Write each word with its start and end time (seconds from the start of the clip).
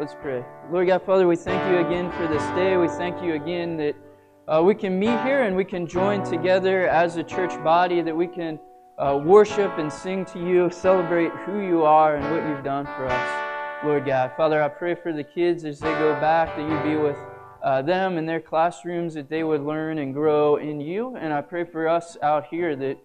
Let's 0.00 0.14
pray. 0.14 0.42
Lord 0.72 0.86
God, 0.86 1.02
Father, 1.02 1.28
we 1.28 1.36
thank 1.36 1.62
you 1.70 1.86
again 1.86 2.10
for 2.12 2.26
this 2.26 2.42
day. 2.56 2.78
We 2.78 2.88
thank 2.88 3.22
you 3.22 3.34
again 3.34 3.76
that 3.76 3.94
uh, 4.48 4.62
we 4.62 4.74
can 4.74 4.98
meet 4.98 5.20
here 5.24 5.42
and 5.42 5.54
we 5.54 5.62
can 5.62 5.86
join 5.86 6.24
together 6.24 6.88
as 6.88 7.18
a 7.18 7.22
church 7.22 7.52
body, 7.62 8.00
that 8.00 8.16
we 8.16 8.26
can 8.26 8.58
uh, 8.96 9.20
worship 9.22 9.76
and 9.76 9.92
sing 9.92 10.24
to 10.24 10.38
you, 10.38 10.70
celebrate 10.70 11.32
who 11.44 11.60
you 11.60 11.82
are 11.82 12.16
and 12.16 12.24
what 12.30 12.48
you've 12.48 12.64
done 12.64 12.86
for 12.86 13.08
us, 13.08 13.84
Lord 13.84 14.06
God. 14.06 14.32
Father, 14.38 14.62
I 14.62 14.68
pray 14.68 14.94
for 14.94 15.12
the 15.12 15.22
kids 15.22 15.66
as 15.66 15.80
they 15.80 15.92
go 15.92 16.18
back 16.18 16.56
that 16.56 16.62
you 16.62 16.90
be 16.90 16.98
with 16.98 17.18
uh, 17.62 17.82
them 17.82 18.16
in 18.16 18.24
their 18.24 18.40
classrooms, 18.40 19.12
that 19.12 19.28
they 19.28 19.44
would 19.44 19.60
learn 19.60 19.98
and 19.98 20.14
grow 20.14 20.56
in 20.56 20.80
you. 20.80 21.14
And 21.16 21.30
I 21.30 21.42
pray 21.42 21.64
for 21.64 21.86
us 21.86 22.16
out 22.22 22.46
here 22.46 22.74
that 22.74 22.96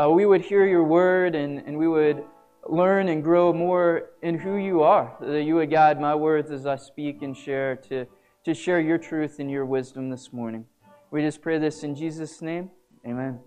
uh, 0.00 0.08
we 0.08 0.24
would 0.24 0.42
hear 0.42 0.64
your 0.64 0.84
word 0.84 1.34
and, 1.34 1.64
and 1.66 1.76
we 1.76 1.88
would 1.88 2.24
learn 2.68 3.08
and 3.08 3.22
grow 3.22 3.52
more 3.52 4.10
in 4.22 4.38
who 4.38 4.56
you 4.56 4.82
are, 4.82 5.16
that 5.20 5.42
you 5.42 5.56
would 5.56 5.70
guide 5.70 6.00
my 6.00 6.14
words 6.14 6.50
as 6.50 6.66
I 6.66 6.76
speak 6.76 7.22
and 7.22 7.36
share 7.36 7.76
to, 7.88 8.06
to 8.44 8.54
share 8.54 8.80
your 8.80 8.98
truth 8.98 9.38
and 9.38 9.50
your 9.50 9.66
wisdom 9.66 10.10
this 10.10 10.32
morning. 10.32 10.64
We 11.10 11.22
just 11.22 11.42
pray 11.42 11.58
this 11.58 11.82
in 11.82 11.94
Jesus' 11.94 12.40
name. 12.40 12.70
Amen. 13.06 13.40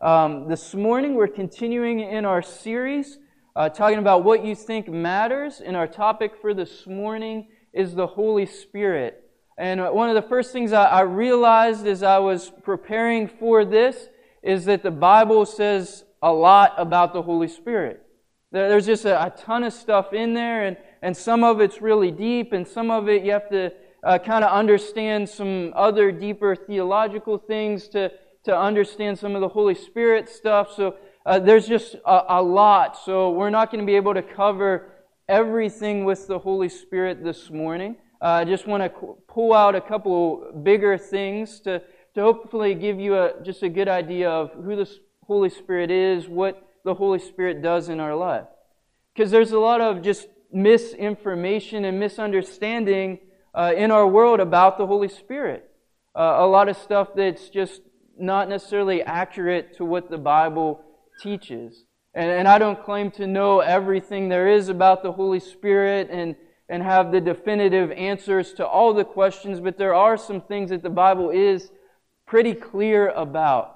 Um, 0.00 0.48
this 0.48 0.74
morning, 0.74 1.14
we're 1.14 1.28
continuing 1.28 2.00
in 2.00 2.24
our 2.24 2.42
series 2.42 3.18
uh, 3.56 3.70
talking 3.70 3.98
about 3.98 4.22
what 4.22 4.44
you 4.44 4.54
think 4.54 4.86
matters, 4.86 5.62
and 5.62 5.74
our 5.74 5.86
topic 5.86 6.32
for 6.40 6.52
this 6.52 6.86
morning 6.86 7.48
is 7.72 7.94
the 7.94 8.06
Holy 8.06 8.44
Spirit. 8.44 9.22
And 9.56 9.80
one 9.94 10.10
of 10.10 10.14
the 10.14 10.28
first 10.28 10.52
things 10.52 10.74
I, 10.74 10.84
I 10.84 11.00
realized 11.00 11.86
as 11.86 12.02
I 12.02 12.18
was 12.18 12.52
preparing 12.62 13.26
for 13.26 13.64
this 13.64 14.08
is 14.42 14.66
that 14.66 14.82
the 14.82 14.90
Bible 14.90 15.46
says 15.46 16.04
a 16.22 16.32
lot 16.32 16.74
about 16.76 17.12
the 17.12 17.22
Holy 17.22 17.48
Spirit. 17.48 18.02
There's 18.52 18.86
just 18.86 19.04
a, 19.04 19.26
a 19.26 19.30
ton 19.30 19.64
of 19.64 19.72
stuff 19.72 20.12
in 20.12 20.34
there, 20.34 20.64
and, 20.64 20.76
and 21.02 21.16
some 21.16 21.44
of 21.44 21.60
it's 21.60 21.82
really 21.82 22.10
deep, 22.10 22.52
and 22.52 22.66
some 22.66 22.90
of 22.90 23.08
it 23.08 23.24
you 23.24 23.32
have 23.32 23.48
to 23.50 23.72
uh, 24.04 24.18
kind 24.18 24.44
of 24.44 24.52
understand 24.52 25.28
some 25.28 25.72
other 25.74 26.12
deeper 26.12 26.54
theological 26.54 27.38
things 27.38 27.88
to, 27.88 28.12
to 28.44 28.56
understand 28.56 29.18
some 29.18 29.34
of 29.34 29.40
the 29.40 29.48
Holy 29.48 29.74
Spirit 29.74 30.28
stuff. 30.28 30.72
So 30.74 30.94
uh, 31.26 31.40
there's 31.40 31.66
just 31.66 31.96
a, 32.06 32.22
a 32.28 32.42
lot. 32.42 32.96
So 32.96 33.30
we're 33.30 33.50
not 33.50 33.70
going 33.70 33.80
to 33.80 33.86
be 33.86 33.96
able 33.96 34.14
to 34.14 34.22
cover 34.22 34.92
everything 35.28 36.04
with 36.04 36.28
the 36.28 36.38
Holy 36.38 36.68
Spirit 36.68 37.24
this 37.24 37.50
morning. 37.50 37.96
Uh, 38.22 38.26
I 38.26 38.44
just 38.44 38.66
want 38.66 38.82
to 38.82 39.16
pull 39.28 39.52
out 39.52 39.74
a 39.74 39.80
couple 39.80 40.52
bigger 40.62 40.96
things 40.96 41.60
to, 41.60 41.82
to 42.14 42.22
hopefully 42.22 42.74
give 42.74 43.00
you 43.00 43.16
a, 43.16 43.42
just 43.42 43.62
a 43.62 43.68
good 43.68 43.88
idea 43.88 44.30
of 44.30 44.52
who 44.52 44.76
the 44.76 44.88
Holy 45.26 45.50
Spirit 45.50 45.90
is, 45.90 46.28
what 46.28 46.62
the 46.84 46.94
Holy 46.94 47.18
Spirit 47.18 47.62
does 47.62 47.88
in 47.88 48.00
our 48.00 48.14
life. 48.14 48.46
Because 49.14 49.30
there's 49.30 49.52
a 49.52 49.58
lot 49.58 49.80
of 49.80 50.02
just 50.02 50.28
misinformation 50.52 51.84
and 51.84 51.98
misunderstanding 51.98 53.18
uh, 53.54 53.72
in 53.76 53.90
our 53.90 54.06
world 54.06 54.40
about 54.40 54.78
the 54.78 54.86
Holy 54.86 55.08
Spirit. 55.08 55.68
Uh, 56.14 56.36
a 56.38 56.46
lot 56.46 56.68
of 56.68 56.76
stuff 56.76 57.08
that's 57.14 57.48
just 57.48 57.82
not 58.18 58.48
necessarily 58.48 59.02
accurate 59.02 59.76
to 59.76 59.84
what 59.84 60.10
the 60.10 60.18
Bible 60.18 60.80
teaches. 61.20 61.84
And, 62.14 62.30
and 62.30 62.48
I 62.48 62.58
don't 62.58 62.82
claim 62.82 63.10
to 63.12 63.26
know 63.26 63.60
everything 63.60 64.28
there 64.28 64.48
is 64.48 64.68
about 64.68 65.02
the 65.02 65.12
Holy 65.12 65.40
Spirit 65.40 66.08
and, 66.10 66.36
and 66.68 66.82
have 66.82 67.12
the 67.12 67.20
definitive 67.20 67.90
answers 67.92 68.52
to 68.54 68.66
all 68.66 68.94
the 68.94 69.04
questions, 69.04 69.60
but 69.60 69.76
there 69.76 69.94
are 69.94 70.16
some 70.16 70.40
things 70.40 70.70
that 70.70 70.82
the 70.82 70.90
Bible 70.90 71.30
is 71.30 71.70
pretty 72.26 72.54
clear 72.54 73.08
about. 73.10 73.75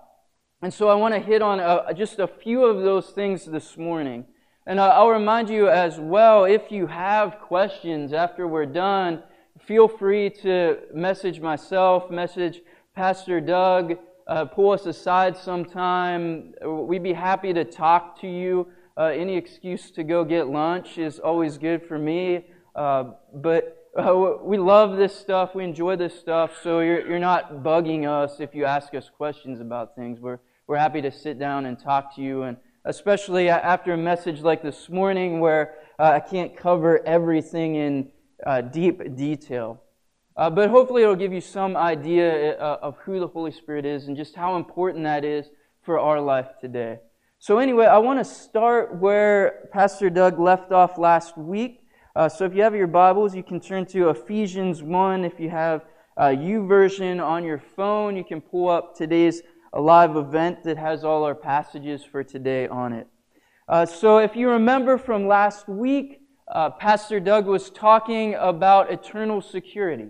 And 0.63 0.75
so 0.75 0.89
I 0.89 0.95
want 0.95 1.15
to 1.15 1.21
hit 1.21 1.41
on 1.41 1.59
uh, 1.59 1.91
just 1.95 2.19
a 2.19 2.27
few 2.27 2.67
of 2.67 2.83
those 2.83 3.11
things 3.11 3.47
this 3.47 3.79
morning. 3.79 4.27
And 4.67 4.79
I'll 4.79 5.09
remind 5.09 5.49
you 5.49 5.71
as 5.71 5.99
well, 5.99 6.45
if 6.45 6.71
you 6.71 6.87
have 6.87 7.39
questions 7.41 8.13
after 8.13 8.47
we're 8.47 8.67
done, 8.67 9.23
feel 9.65 9.89
free 9.89 10.29
to 10.43 10.81
message 10.93 11.41
myself, 11.41 12.11
message 12.11 12.61
Pastor 12.95 13.41
Doug, 13.41 13.97
uh, 14.27 14.45
pull 14.45 14.73
us 14.73 14.85
aside 14.85 15.35
sometime. 15.35 16.53
We'd 16.63 17.03
be 17.03 17.15
happy 17.15 17.55
to 17.55 17.65
talk 17.65 18.21
to 18.21 18.29
you. 18.29 18.69
Uh, 18.99 19.05
any 19.05 19.39
excuse 19.39 19.91
to 19.93 20.05
go 20.05 20.25
get 20.25 20.49
lunch 20.49 20.99
is 20.99 21.19
always 21.19 21.57
good 21.57 21.83
for 21.89 21.99
me. 21.99 22.45
Uh, 22.77 23.13
but 23.33 23.91
uh, 23.99 24.35
we 24.43 24.59
love 24.59 24.99
this 24.99 25.17
stuff. 25.19 25.55
We 25.55 25.65
enjoy 25.65 25.97
this 25.97 26.21
stuff. 26.21 26.51
So 26.63 26.81
you're, 26.81 27.09
you're 27.09 27.19
not 27.19 27.63
bugging 27.63 28.07
us 28.07 28.41
if 28.41 28.55
you 28.55 28.67
ask 28.67 28.95
us 28.95 29.09
questions 29.17 29.59
about 29.61 29.97
things. 29.97 30.21
We're 30.21 30.39
we're 30.71 30.79
happy 30.79 31.03
to 31.03 31.11
sit 31.11 31.37
down 31.37 31.67
and 31.67 31.77
talk 31.77 32.15
to 32.15 32.23
you. 32.23 32.45
And 32.45 32.57
especially 32.85 33.49
after 33.49 33.95
a 33.95 33.97
message 33.97 34.43
like 34.43 34.63
this 34.63 34.89
morning 34.89 35.41
where 35.41 35.75
uh, 35.99 36.13
I 36.13 36.21
can't 36.21 36.57
cover 36.57 37.05
everything 37.05 37.75
in 37.75 38.13
uh, 38.47 38.61
deep 38.61 39.17
detail. 39.17 39.83
Uh, 40.37 40.49
but 40.49 40.71
hopefully 40.71 41.03
it'll 41.03 41.17
give 41.17 41.33
you 41.33 41.41
some 41.41 41.77
idea 41.77 42.57
uh, 42.57 42.79
of 42.83 42.97
who 42.99 43.19
the 43.19 43.27
Holy 43.27 43.51
Spirit 43.51 43.85
is 43.85 44.07
and 44.07 44.17
just 44.17 44.37
how 44.37 44.55
important 44.55 45.03
that 45.03 45.25
is 45.25 45.47
for 45.83 45.99
our 45.99 46.21
life 46.21 46.47
today. 46.61 47.01
So 47.41 47.59
anyway, 47.59 47.87
I 47.87 47.99
want 47.99 48.21
to 48.21 48.25
start 48.25 48.95
where 48.95 49.69
Pastor 49.73 50.09
Doug 50.09 50.39
left 50.39 50.71
off 50.71 50.99
last 50.99 51.37
week. 51.37 51.81
Uh, 52.15 52.29
so 52.29 52.45
if 52.45 52.55
you 52.55 52.63
have 52.63 52.77
your 52.77 52.87
Bibles, 52.87 53.35
you 53.35 53.43
can 53.43 53.59
turn 53.59 53.87
to 53.87 54.11
Ephesians 54.11 54.85
1. 54.85 55.25
If 55.25 55.41
you 55.41 55.51
have 55.51 55.85
a 56.17 56.37
version 56.37 57.19
on 57.19 57.43
your 57.43 57.59
phone, 57.59 58.17
you 58.17 58.23
can 58.23 58.41
pull 58.41 58.69
up 58.69 58.95
today's 58.95 59.43
a 59.73 59.81
live 59.81 60.17
event 60.17 60.65
that 60.65 60.77
has 60.77 61.05
all 61.05 61.25
our 61.25 61.35
passages 61.35 62.05
for 62.05 62.25
today 62.25 62.67
on 62.69 62.93
it. 62.93 63.07
Uh, 63.69 63.87
so, 63.87 64.19
if 64.19 64.35
you 64.35 64.51
remember 64.51 64.99
from 64.99 65.29
last 65.29 65.69
week, 65.69 66.21
uh, 66.53 66.71
Pastor 66.71 67.21
Doug 67.21 67.47
was 67.47 67.71
talking 67.71 68.35
about 68.35 68.91
eternal 68.91 69.41
security. 69.41 70.09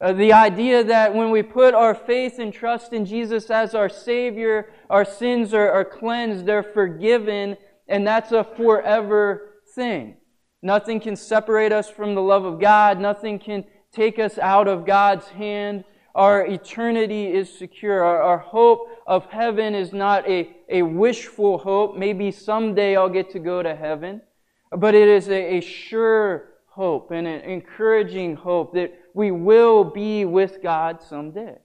Uh, 0.00 0.12
the 0.12 0.32
idea 0.32 0.84
that 0.84 1.12
when 1.12 1.30
we 1.32 1.42
put 1.42 1.74
our 1.74 1.94
faith 1.94 2.38
and 2.38 2.52
trust 2.52 2.92
in 2.92 3.04
Jesus 3.04 3.50
as 3.50 3.74
our 3.74 3.88
Savior, 3.88 4.70
our 4.88 5.04
sins 5.04 5.52
are, 5.52 5.70
are 5.72 5.84
cleansed, 5.84 6.46
they're 6.46 6.62
forgiven, 6.62 7.56
and 7.88 8.06
that's 8.06 8.30
a 8.30 8.44
forever 8.44 9.54
thing. 9.74 10.16
Nothing 10.62 11.00
can 11.00 11.16
separate 11.16 11.72
us 11.72 11.90
from 11.90 12.14
the 12.14 12.22
love 12.22 12.44
of 12.44 12.60
God. 12.60 13.00
Nothing 13.00 13.40
can 13.40 13.64
take 13.90 14.20
us 14.20 14.38
out 14.38 14.68
of 14.68 14.86
God's 14.86 15.28
hand. 15.28 15.84
Our 16.14 16.46
eternity 16.46 17.26
is 17.26 17.52
secure. 17.52 18.02
Our, 18.02 18.20
our, 18.20 18.38
hope 18.38 18.88
of 19.06 19.26
heaven 19.26 19.74
is 19.74 19.92
not 19.92 20.28
a, 20.28 20.50
a 20.68 20.82
wishful 20.82 21.58
hope. 21.58 21.96
Maybe 21.96 22.30
someday 22.30 22.96
I'll 22.96 23.08
get 23.08 23.30
to 23.30 23.38
go 23.38 23.62
to 23.62 23.74
heaven. 23.74 24.22
But 24.70 24.94
it 24.94 25.08
is 25.08 25.28
a, 25.28 25.58
a 25.58 25.60
sure 25.60 26.54
hope 26.66 27.10
and 27.10 27.26
an 27.26 27.40
encouraging 27.42 28.36
hope 28.36 28.74
that 28.74 28.92
we 29.14 29.30
will 29.30 29.84
be 29.84 30.24
with 30.24 30.62
God 30.62 31.02
someday. 31.02 31.58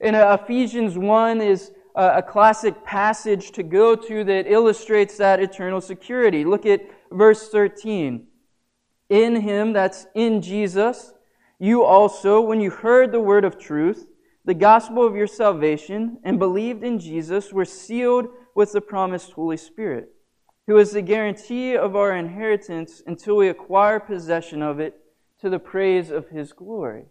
And 0.00 0.16
uh, 0.16 0.38
Ephesians 0.42 0.98
1 0.98 1.40
is 1.40 1.72
a, 1.94 2.18
a 2.18 2.22
classic 2.22 2.84
passage 2.84 3.52
to 3.52 3.62
go 3.62 3.94
to 3.94 4.24
that 4.24 4.46
illustrates 4.46 5.16
that 5.18 5.40
eternal 5.40 5.80
security. 5.80 6.44
Look 6.44 6.66
at 6.66 6.82
verse 7.10 7.48
13. 7.48 8.26
In 9.08 9.40
Him, 9.40 9.72
that's 9.72 10.06
in 10.14 10.42
Jesus, 10.42 11.13
you 11.58 11.84
also, 11.84 12.40
when 12.40 12.60
you 12.60 12.70
heard 12.70 13.12
the 13.12 13.20
word 13.20 13.44
of 13.44 13.58
truth, 13.58 14.06
the 14.44 14.54
gospel 14.54 15.06
of 15.06 15.16
your 15.16 15.26
salvation, 15.26 16.18
and 16.22 16.38
believed 16.38 16.84
in 16.84 16.98
Jesus, 16.98 17.52
were 17.52 17.64
sealed 17.64 18.26
with 18.54 18.72
the 18.72 18.80
promised 18.80 19.32
Holy 19.32 19.56
Spirit, 19.56 20.10
who 20.66 20.76
is 20.76 20.92
the 20.92 21.02
guarantee 21.02 21.76
of 21.76 21.96
our 21.96 22.14
inheritance 22.14 23.02
until 23.06 23.36
we 23.36 23.48
acquire 23.48 23.98
possession 23.98 24.62
of 24.62 24.80
it 24.80 25.00
to 25.40 25.48
the 25.48 25.58
praise 25.58 26.10
of 26.10 26.28
his 26.28 26.52
glory. 26.52 27.06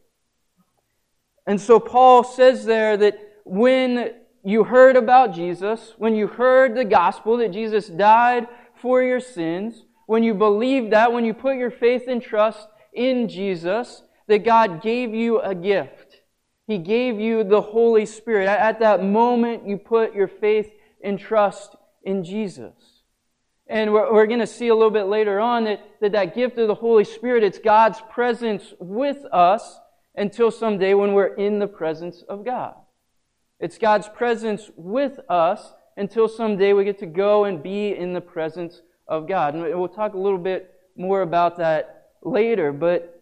And 1.45 1.59
so 1.59 1.79
Paul 1.79 2.23
says 2.23 2.65
there 2.65 2.95
that 2.97 3.17
when 3.45 4.13
you 4.43 4.63
heard 4.63 4.95
about 4.95 5.33
Jesus, 5.33 5.93
when 5.97 6.15
you 6.15 6.27
heard 6.27 6.75
the 6.75 6.85
gospel 6.85 7.37
that 7.37 7.51
Jesus 7.51 7.87
died 7.87 8.47
for 8.75 9.01
your 9.01 9.19
sins, 9.19 9.85
when 10.05 10.23
you 10.23 10.33
believed 10.33 10.91
that, 10.91 11.11
when 11.13 11.25
you 11.25 11.34
put 11.34 11.57
your 11.57 11.72
faith 11.72 12.03
and 12.07 12.22
trust 12.22 12.67
in 12.93 13.28
Jesus, 13.28 14.03
that 14.28 14.46
God 14.46 14.81
gave 14.81 15.14
you 15.14 15.40
a 15.40 15.53
gift. 15.53 16.22
He 16.67 16.78
gave 16.78 17.20
you 17.20 17.43
the 17.43 17.61
Holy 17.61 18.05
Spirit. 18.05 18.47
At 18.47 18.79
that 18.79 19.03
moment, 19.03 19.67
you 19.67 19.78
put 19.78 20.16
your 20.16 20.28
faith 20.28 20.72
and 21.03 21.20
trust 21.20 21.75
in 22.03 22.23
Jesus. 22.23 23.02
And 23.67 23.91
we're, 23.91 24.14
we're 24.14 24.28
going 24.28 24.40
to 24.40 24.47
see 24.47 24.70
a 24.70 24.75
little 24.75 24.91
bit 24.91 25.05
later 25.05 25.40
on 25.40 25.66
that, 25.66 25.81
that 26.02 26.11
that 26.14 26.35
gift 26.35 26.58
of 26.58 26.67
the 26.67 26.75
Holy 26.75 27.03
Spirit, 27.03 27.43
it's 27.43 27.59
God's 27.59 28.02
presence 28.09 28.73
with 28.79 29.25
us 29.31 29.79
until 30.16 30.52
someday 30.52 30.93
when 30.93 31.14
we're 31.14 31.34
in 31.35 31.59
the 31.59 31.67
presence 31.67 32.23
of 32.29 32.46
God. 32.46 32.75
It's 33.59 33.78
God's 33.78 34.09
presence 34.09 34.70
with 34.75 35.20
us 35.29 35.73
until 35.97 36.28
someday 36.28 36.73
we 36.73 36.84
get 36.84 36.99
to 36.99 37.05
go 37.05 37.46
and 37.46 37.64
be 37.64 37.96
in 37.96 38.14
the 38.14 38.22
presence 38.22 38.81
of 39.08 39.28
God. 39.28 39.53
And 39.53 39.64
we'll 39.64 39.87
talk 39.87 40.14
a 40.14 40.20
little 40.20 40.40
bit 40.40 40.72
more 40.96 41.22
about 41.22 41.58
that 41.58 42.11
later, 42.22 42.72
but 42.72 43.12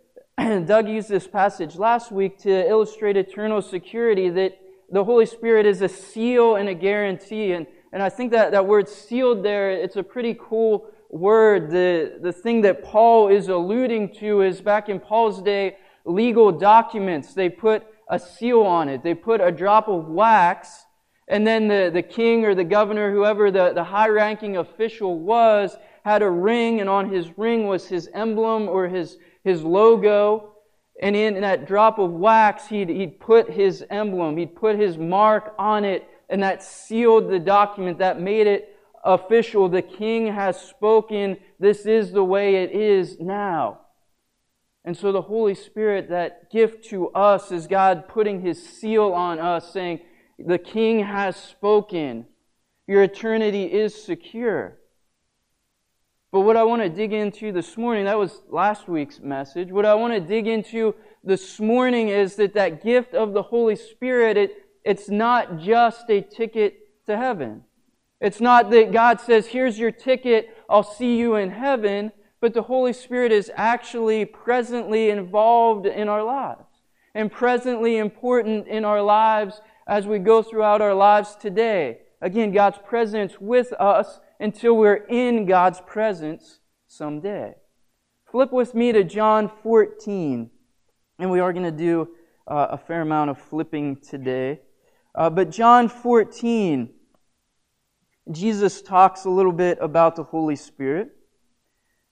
Doug 0.65 0.87
used 0.87 1.09
this 1.09 1.27
passage 1.27 1.75
last 1.75 2.11
week 2.11 2.39
to 2.39 2.67
illustrate 2.67 3.15
eternal 3.15 3.61
security 3.61 4.29
that 4.29 4.57
the 4.89 5.03
Holy 5.03 5.25
Spirit 5.25 5.65
is 5.65 5.81
a 5.81 5.89
seal 5.89 6.55
and 6.55 6.67
a 6.67 6.73
guarantee. 6.73 7.51
And, 7.51 7.67
and 7.93 8.01
I 8.01 8.09
think 8.09 8.31
that 8.31 8.51
that 8.51 8.65
word 8.65 8.89
sealed 8.89 9.43
there, 9.43 9.71
it's 9.71 9.97
a 9.97 10.03
pretty 10.03 10.35
cool 10.39 10.87
word, 11.09 11.69
the, 11.69 12.17
the 12.21 12.31
thing 12.31 12.61
that 12.61 12.83
Paul 12.83 13.27
is 13.27 13.49
alluding 13.49 14.15
to 14.15 14.41
is 14.41 14.61
back 14.61 14.89
in 14.89 14.99
Paul's 14.99 15.41
day, 15.41 15.77
legal 16.05 16.51
documents. 16.51 17.33
They 17.33 17.49
put 17.49 17.83
a 18.09 18.17
seal 18.17 18.61
on 18.61 18.89
it. 18.89 19.03
They 19.03 19.13
put 19.13 19.41
a 19.41 19.51
drop 19.51 19.89
of 19.89 20.07
wax, 20.07 20.85
and 21.27 21.45
then 21.45 21.67
the, 21.67 21.91
the 21.93 22.01
king 22.01 22.45
or 22.45 22.55
the 22.55 22.63
governor, 22.63 23.11
whoever 23.11 23.51
the, 23.51 23.73
the 23.73 23.83
high 23.83 24.09
ranking 24.09 24.57
official 24.57 25.19
was, 25.19 25.75
had 26.03 26.23
a 26.23 26.29
ring, 26.29 26.79
and 26.79 26.89
on 26.89 27.11
his 27.11 27.37
ring 27.37 27.67
was 27.67 27.87
his 27.87 28.09
emblem 28.13 28.67
or 28.67 28.87
his, 28.87 29.17
his 29.43 29.63
logo. 29.63 30.53
And 31.01 31.15
in 31.15 31.41
that 31.41 31.65
drop 31.65 31.99
of 31.99 32.11
wax, 32.11 32.67
he'd, 32.67 32.89
he'd 32.89 33.19
put 33.19 33.49
his 33.49 33.83
emblem, 33.89 34.37
he'd 34.37 34.55
put 34.55 34.77
his 34.77 34.97
mark 34.97 35.55
on 35.57 35.83
it, 35.83 36.07
and 36.29 36.43
that 36.43 36.63
sealed 36.63 37.29
the 37.29 37.39
document, 37.39 37.97
that 37.99 38.21
made 38.21 38.47
it 38.47 38.75
official. 39.03 39.67
The 39.67 39.81
king 39.81 40.27
has 40.27 40.59
spoken. 40.59 41.37
This 41.59 41.85
is 41.85 42.11
the 42.11 42.23
way 42.23 42.63
it 42.63 42.71
is 42.71 43.19
now. 43.19 43.79
And 44.83 44.97
so 44.97 45.11
the 45.11 45.21
Holy 45.21 45.55
Spirit, 45.55 46.09
that 46.09 46.51
gift 46.51 46.85
to 46.89 47.09
us, 47.09 47.51
is 47.51 47.67
God 47.67 48.07
putting 48.07 48.41
his 48.41 48.63
seal 48.65 49.13
on 49.13 49.39
us, 49.39 49.71
saying, 49.71 49.99
The 50.39 50.57
king 50.57 51.03
has 51.03 51.35
spoken. 51.35 52.25
Your 52.87 53.03
eternity 53.03 53.65
is 53.65 54.03
secure. 54.03 54.77
But 56.31 56.41
what 56.41 56.55
I 56.55 56.63
want 56.63 56.81
to 56.81 56.89
dig 56.89 57.11
into 57.11 57.51
this 57.51 57.75
morning, 57.77 58.05
that 58.05 58.17
was 58.17 58.41
last 58.47 58.87
week's 58.87 59.19
message. 59.19 59.69
What 59.69 59.85
I 59.85 59.95
want 59.95 60.13
to 60.13 60.21
dig 60.21 60.47
into 60.47 60.95
this 61.25 61.59
morning 61.59 62.07
is 62.07 62.35
that 62.35 62.53
that 62.53 62.81
gift 62.81 63.13
of 63.13 63.33
the 63.33 63.43
Holy 63.43 63.75
Spirit, 63.75 64.37
it, 64.37 64.65
it's 64.85 65.09
not 65.09 65.59
just 65.59 66.09
a 66.09 66.21
ticket 66.21 67.05
to 67.05 67.17
heaven. 67.17 67.63
It's 68.21 68.39
not 68.39 68.71
that 68.71 68.93
God 68.93 69.19
says, 69.19 69.47
here's 69.47 69.77
your 69.77 69.91
ticket, 69.91 70.55
I'll 70.69 70.83
see 70.83 71.17
you 71.17 71.35
in 71.35 71.49
heaven, 71.49 72.13
but 72.39 72.53
the 72.53 72.61
Holy 72.61 72.93
Spirit 72.93 73.33
is 73.33 73.51
actually 73.55 74.23
presently 74.23 75.09
involved 75.09 75.85
in 75.85 76.07
our 76.07 76.23
lives 76.23 76.63
and 77.13 77.29
presently 77.29 77.97
important 77.97 78.67
in 78.67 78.85
our 78.85 79.01
lives 79.01 79.59
as 79.85 80.07
we 80.07 80.17
go 80.17 80.41
throughout 80.41 80.81
our 80.81 80.93
lives 80.93 81.35
today. 81.35 81.99
Again, 82.21 82.51
God's 82.51 82.77
presence 82.77 83.33
with 83.41 83.73
us 83.73 84.19
until 84.41 84.75
we're 84.75 84.95
in 84.95 85.45
God's 85.45 85.79
presence 85.81 86.59
someday. 86.87 87.53
Flip 88.25 88.51
with 88.51 88.73
me 88.73 88.91
to 88.91 89.03
John 89.03 89.51
14, 89.61 90.49
and 91.19 91.31
we 91.31 91.39
are 91.39 91.53
going 91.53 91.65
to 91.65 91.71
do 91.71 92.09
uh, 92.47 92.69
a 92.71 92.77
fair 92.77 93.01
amount 93.01 93.29
of 93.29 93.37
flipping 93.39 93.97
today. 93.97 94.59
Uh, 95.13 95.29
but 95.29 95.51
John 95.51 95.87
14, 95.87 96.89
Jesus 98.31 98.81
talks 98.81 99.25
a 99.25 99.29
little 99.29 99.51
bit 99.51 99.77
about 99.79 100.15
the 100.15 100.23
Holy 100.23 100.55
Spirit. 100.55 101.09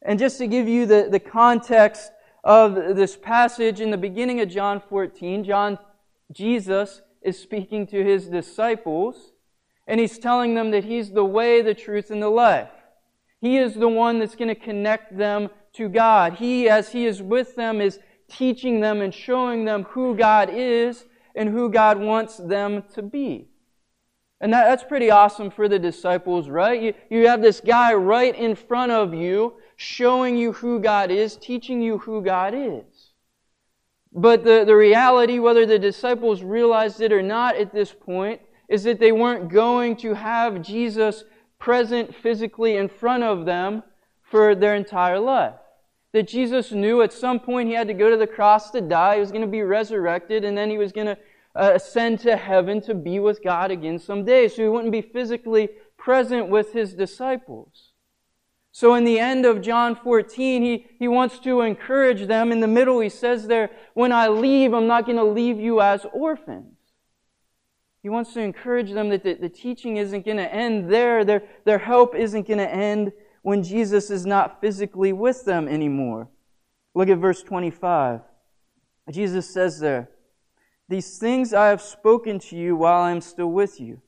And 0.04 0.20
just 0.20 0.38
to 0.38 0.46
give 0.46 0.68
you 0.68 0.86
the, 0.86 1.08
the 1.10 1.20
context 1.20 2.12
of 2.44 2.76
this 2.76 3.18
passage, 3.18 3.82
in 3.82 3.90
the 3.90 3.98
beginning 3.98 4.40
of 4.40 4.50
John 4.50 4.82
14, 4.88 5.44
John, 5.46 5.80
Jesus 6.32 7.02
is 7.24 7.40
speaking 7.40 7.88
to 7.88 8.04
his 8.04 8.28
disciples 8.28 9.34
and 9.90 10.00
he's 10.00 10.20
telling 10.20 10.54
them 10.54 10.70
that 10.70 10.86
he's 10.86 11.12
the 11.12 11.26
way, 11.26 11.64
the 11.64 11.74
truth, 11.74 12.12
and 12.12 12.22
the 12.22 12.30
life. 12.30 12.70
He 13.42 13.58
is 13.58 13.74
the 13.74 13.90
one 13.90 14.20
that's 14.20 14.36
going 14.36 14.50
to 14.50 14.56
connect 14.56 15.18
them 15.18 15.50
to 15.74 15.90
God. 15.90 16.34
He, 16.34 16.70
as 16.70 16.90
he 16.90 17.08
is 17.08 17.24
with 17.24 17.56
them, 17.56 17.82
is 17.82 18.00
teaching 18.30 18.82
them 18.82 19.02
and 19.02 19.12
showing 19.12 19.66
them 19.66 19.84
who 19.86 20.16
God 20.16 20.52
is 20.54 21.06
and 21.36 21.50
who 21.50 21.72
God 21.72 22.00
wants 22.00 22.38
them 22.38 22.84
to 22.94 23.02
be. 23.02 23.48
And 24.40 24.54
that, 24.54 24.66
that's 24.66 24.84
pretty 24.84 25.10
awesome 25.10 25.50
for 25.50 25.68
the 25.68 25.80
disciples, 25.80 26.50
right? 26.50 26.80
You, 26.80 26.94
you 27.10 27.28
have 27.28 27.42
this 27.42 27.60
guy 27.60 27.94
right 27.96 28.36
in 28.36 28.54
front 28.54 28.92
of 28.92 29.16
you 29.16 29.56
showing 29.76 30.38
you 30.38 30.54
who 30.54 30.80
God 30.80 31.10
is, 31.10 31.36
teaching 31.36 31.82
you 31.82 31.98
who 31.98 32.22
God 32.22 32.54
is. 32.56 33.14
But 34.14 34.44
the, 34.44 34.66
the 34.66 34.76
reality, 34.76 35.40
whether 35.40 35.66
the 35.66 35.80
disciples 35.80 36.44
realized 36.44 37.02
it 37.02 37.12
or 37.12 37.24
not 37.24 37.56
at 37.56 37.74
this 37.74 37.92
point, 37.92 38.42
is 38.70 38.84
that 38.84 39.00
they 39.00 39.12
weren't 39.12 39.50
going 39.50 39.96
to 39.98 40.14
have 40.14 40.62
Jesus 40.62 41.24
present 41.58 42.16
physically 42.16 42.78
in 42.78 42.88
front 42.88 43.24
of 43.24 43.46
them 43.46 43.84
for 44.22 44.56
their 44.56 44.76
entire 44.76 45.20
life. 45.20 45.56
That 46.14 46.28
Jesus 46.28 46.72
knew 46.72 47.02
at 47.02 47.12
some 47.12 47.40
point 47.40 47.70
he 47.70 47.76
had 47.76 47.88
to 47.88 47.94
go 47.94 48.10
to 48.10 48.18
the 48.18 48.28
cross 48.28 48.72
to 48.72 48.82
die, 48.82 49.16
he 49.16 49.20
was 49.20 49.32
going 49.32 49.42
to 49.42 49.48
be 49.48 49.62
resurrected, 49.62 50.46
and 50.46 50.58
then 50.58 50.70
he 50.70 50.78
was 50.78 50.92
going 50.92 51.08
to 51.08 51.18
uh, 51.56 51.72
ascend 51.74 52.20
to 52.20 52.38
heaven 52.38 52.80
to 52.82 52.94
be 52.94 53.20
with 53.20 53.44
God 53.44 53.72
again 53.72 54.00
someday. 54.00 54.48
So 54.48 54.62
he 54.62 54.70
wouldn't 54.70 54.92
be 54.92 55.02
physically 55.02 55.70
present 55.98 56.50
with 56.50 56.74
his 56.74 56.94
disciples. 56.94 57.92
So 58.72 58.94
in 58.94 59.04
the 59.04 59.20
end 59.20 59.46
of 59.46 59.62
John 59.62 59.96
14, 59.96 60.62
he, 60.62 60.86
he 61.00 61.08
wants 61.08 61.40
to 61.40 61.62
encourage 61.62 62.28
them. 62.28 62.52
In 62.52 62.60
the 62.60 62.68
middle, 62.68 63.00
he 63.00 63.10
says 63.10 63.48
there, 63.48 63.72
When 63.94 64.12
I 64.12 64.28
leave, 64.28 64.74
I'm 64.74 64.88
not 64.88 65.06
going 65.06 65.18
to 65.18 65.24
leave 65.24 65.60
you 65.60 65.82
as 65.82 66.06
orphans. 66.14 66.79
He 68.02 68.10
wants 68.10 68.34
to 68.34 68.40
encourage 68.40 68.92
them 68.92 69.10
that 69.10 69.24
the, 69.24 69.34
the 69.34 69.50
teaching 69.50 69.98
isn't 69.98 70.26
going 70.26 70.38
to 70.38 70.54
end 70.54 70.92
there. 70.92 71.26
Their, 71.26 71.44
their 71.66 71.80
help 71.80 72.16
isn't 72.16 72.48
going 72.48 72.60
to 72.60 72.70
end 72.70 73.12
when 73.42 73.64
Jesus 73.64 74.10
is 74.10 74.26
not 74.26 74.62
physically 74.62 75.12
with 75.12 75.46
them 75.46 75.68
anymore. 75.68 76.30
Look 76.96 77.10
at 77.10 77.18
verse 77.18 77.44
25. 77.44 78.22
Jesus 79.12 79.52
says 79.52 79.80
there, 79.80 80.10
These 80.88 81.18
things 81.18 81.54
I 81.54 81.68
have 81.68 81.82
spoken 81.82 82.40
to 82.40 82.56
you 82.56 82.76
while 82.76 83.02
I 83.02 83.12
am 83.12 83.22
still 83.22 83.52
with 83.52 83.80
you. 83.80 84.02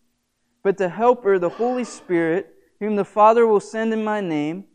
But 0.64 0.78
the 0.78 0.90
Helper, 0.90 1.40
the 1.40 1.50
Holy 1.50 1.84
Spirit, 1.84 2.54
whom 2.80 2.96
the 2.96 3.06
Father 3.06 3.48
will 3.48 3.60
send 3.60 3.94
in 3.94 4.04
my 4.04 4.22
name, 4.22 4.66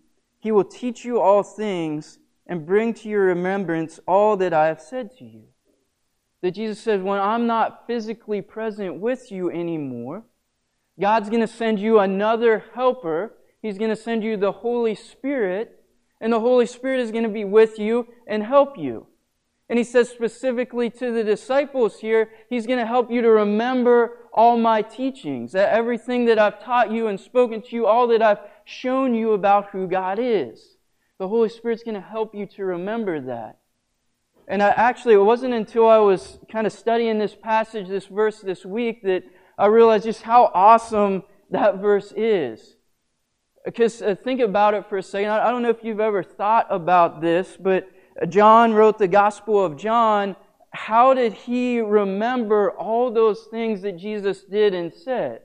he 0.41 0.53
will 0.53 0.65
teach 0.65 1.05
you 1.05 1.21
all 1.21 1.43
things 1.43 2.19
and 2.47 2.67
bring 2.67 2.95
to 2.95 3.09
your 3.09 3.25
remembrance 3.25 3.99
all 4.07 4.37
that 4.37 4.53
I 4.53 4.67
have 4.67 4.81
said 4.81 5.17
to 5.19 5.25
you. 5.25 5.45
That 6.43 6.53
Jesus 6.53 6.79
says, 6.81 7.01
when 7.03 7.19
I'm 7.19 7.47
not 7.47 7.87
physically 7.87 8.43
present 8.43 9.01
with 9.01 9.33
you 9.33 9.51
anymore, 9.51 10.25
God's 11.01 11.29
going 11.29 11.41
to 11.41 11.47
send 11.47 11.79
you 11.81 11.99
another 11.99 12.65
helper. 12.75 13.35
He's 13.63 13.79
going 13.79 13.91
to 13.91 13.97
send 13.97 14.23
you 14.23 14.37
the 14.37 14.53
Holy 14.53 14.95
Spirit, 14.95 15.83
and 16.21 16.33
the 16.33 16.41
Holy 16.41 16.67
Spirit 16.67 17.01
is 17.01 17.11
going 17.11 17.25
to 17.25 17.31
be 17.31 17.45
with 17.45 17.79
you 17.79 18.09
and 18.27 18.43
help 18.43 18.79
you. 18.79 19.07
And 19.69 19.79
he 19.79 19.85
says 19.85 20.09
specifically 20.09 20.91
to 20.91 21.11
the 21.11 21.25
disciples 21.25 21.99
here, 21.99 22.31
he's 22.49 22.67
going 22.67 22.79
to 22.79 22.87
help 22.87 23.11
you 23.11 23.21
to 23.23 23.31
remember 23.31 24.19
all 24.33 24.57
my 24.57 24.83
teachings, 24.83 25.53
that 25.53 25.73
everything 25.73 26.27
that 26.27 26.39
I've 26.39 26.63
taught 26.63 26.93
you 26.93 27.09
and 27.09 27.19
spoken 27.19 27.63
to 27.63 27.75
you, 27.75 27.87
all 27.87 28.07
that 28.09 28.23
I've 28.23 28.41
shown 28.65 29.15
you 29.15 29.33
about 29.33 29.71
who 29.71 29.89
God 29.89 30.19
is. 30.21 30.77
The 31.19 31.29
Holy 31.29 31.49
Spirit's 31.49 31.83
going 31.83 31.95
to 31.95 32.01
help 32.01 32.35
you 32.35 32.47
to 32.47 32.65
remember 32.65 33.21
that. 33.23 33.59
And 34.49 34.63
I, 34.63 34.69
actually, 34.69 35.15
it 35.15 35.19
wasn't 35.19 35.55
until 35.55 35.89
I 35.89 35.99
was 35.99 36.39
kind 36.51 36.67
of 36.67 36.73
studying 36.73 37.19
this 37.19 37.35
passage, 37.35 37.89
this 37.89 38.07
verse 38.07 38.41
this 38.41 38.65
week, 38.65 39.03
that 39.03 39.25
I 39.59 39.67
realized 39.67 40.05
just 40.05 40.23
how 40.23 40.51
awesome 40.55 41.25
that 41.51 41.81
verse 41.81 42.13
is. 42.17 42.77
Because 43.65 44.01
uh, 44.01 44.15
think 44.15 44.41
about 44.41 44.75
it 44.75 44.89
for 44.89 44.99
a 44.99 45.03
second. 45.03 45.31
I, 45.31 45.49
I 45.49 45.51
don't 45.51 45.63
know 45.63 45.71
if 45.71 45.83
you've 45.83 46.01
ever 46.01 46.23
thought 46.23 46.67
about 46.71 47.21
this, 47.21 47.57
but 47.59 47.89
John 48.29 48.73
wrote 48.73 48.99
the 48.99 49.09
Gospel 49.09 49.65
of 49.65 49.77
John. 49.77 50.37
How 50.71 51.15
did 51.15 51.33
he 51.33 51.81
remember 51.81 52.71
all 52.71 53.11
those 53.11 53.49
things 53.51 53.83
that 53.83 53.99
Jesus 53.99 54.45
did 54.45 54.75
and 54.75 54.93
said? 54.93 55.41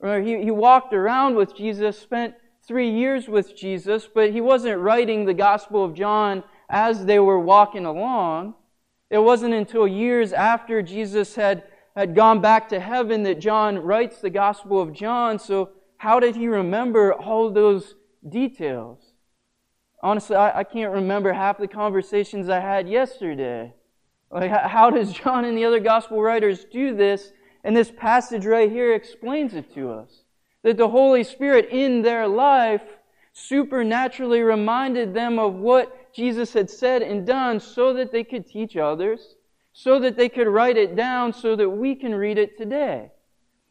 Remember, 0.00 0.26
he, 0.26 0.44
he 0.44 0.50
walked 0.50 0.94
around 0.94 1.36
with 1.36 1.54
Jesus, 1.54 1.98
spent 1.98 2.34
three 2.66 2.90
years 2.90 3.28
with 3.28 3.54
Jesus, 3.56 4.08
but 4.12 4.32
he 4.32 4.40
wasn't 4.40 4.80
writing 4.80 5.24
the 5.24 5.34
Gospel 5.34 5.84
of 5.84 5.94
John 5.94 6.42
as 6.68 7.04
they 7.06 7.18
were 7.18 7.38
walking 7.38 7.84
along. 7.84 8.54
It 9.10 9.18
wasn't 9.18 9.54
until 9.54 9.86
years 9.86 10.32
after 10.32 10.82
Jesus 10.82 11.34
had, 11.34 11.64
had 11.94 12.14
gone 12.14 12.40
back 12.40 12.68
to 12.70 12.80
heaven 12.80 13.22
that 13.24 13.38
John 13.38 13.78
writes 13.78 14.20
the 14.20 14.30
Gospel 14.30 14.80
of 14.80 14.92
John. 14.92 15.38
So, 15.38 15.70
how 15.98 16.20
did 16.20 16.36
he 16.36 16.48
remember 16.48 17.12
all 17.14 17.50
those 17.50 17.94
details? 18.28 19.12
Honestly, 20.02 20.36
I, 20.36 20.60
I 20.60 20.64
can't 20.64 20.92
remember 20.92 21.32
half 21.32 21.58
the 21.58 21.68
conversations 21.68 22.48
I 22.48 22.60
had 22.60 22.88
yesterday. 22.88 23.72
Like, 24.30 24.50
how 24.50 24.90
does 24.90 25.12
John 25.12 25.44
and 25.44 25.56
the 25.56 25.64
other 25.64 25.80
Gospel 25.80 26.20
writers 26.20 26.64
do 26.64 26.94
this? 26.94 27.32
And 27.62 27.74
this 27.74 27.90
passage 27.90 28.44
right 28.44 28.70
here 28.70 28.92
explains 28.94 29.54
it 29.54 29.72
to 29.74 29.90
us. 29.90 30.24
That 30.62 30.76
the 30.76 30.88
Holy 30.88 31.24
Spirit 31.24 31.68
in 31.70 32.02
their 32.02 32.26
life 32.26 32.82
supernaturally 33.32 34.42
reminded 34.42 35.14
them 35.14 35.38
of 35.38 35.54
what 35.54 35.96
Jesus 36.14 36.52
had 36.52 36.70
said 36.70 37.02
and 37.02 37.26
done 37.26 37.58
so 37.60 37.92
that 37.94 38.12
they 38.12 38.24
could 38.24 38.46
teach 38.46 38.76
others, 38.76 39.34
so 39.72 39.98
that 40.00 40.16
they 40.16 40.28
could 40.28 40.46
write 40.46 40.76
it 40.76 40.94
down 40.94 41.32
so 41.32 41.56
that 41.56 41.68
we 41.68 41.94
can 41.94 42.14
read 42.14 42.38
it 42.38 42.56
today. 42.56 43.10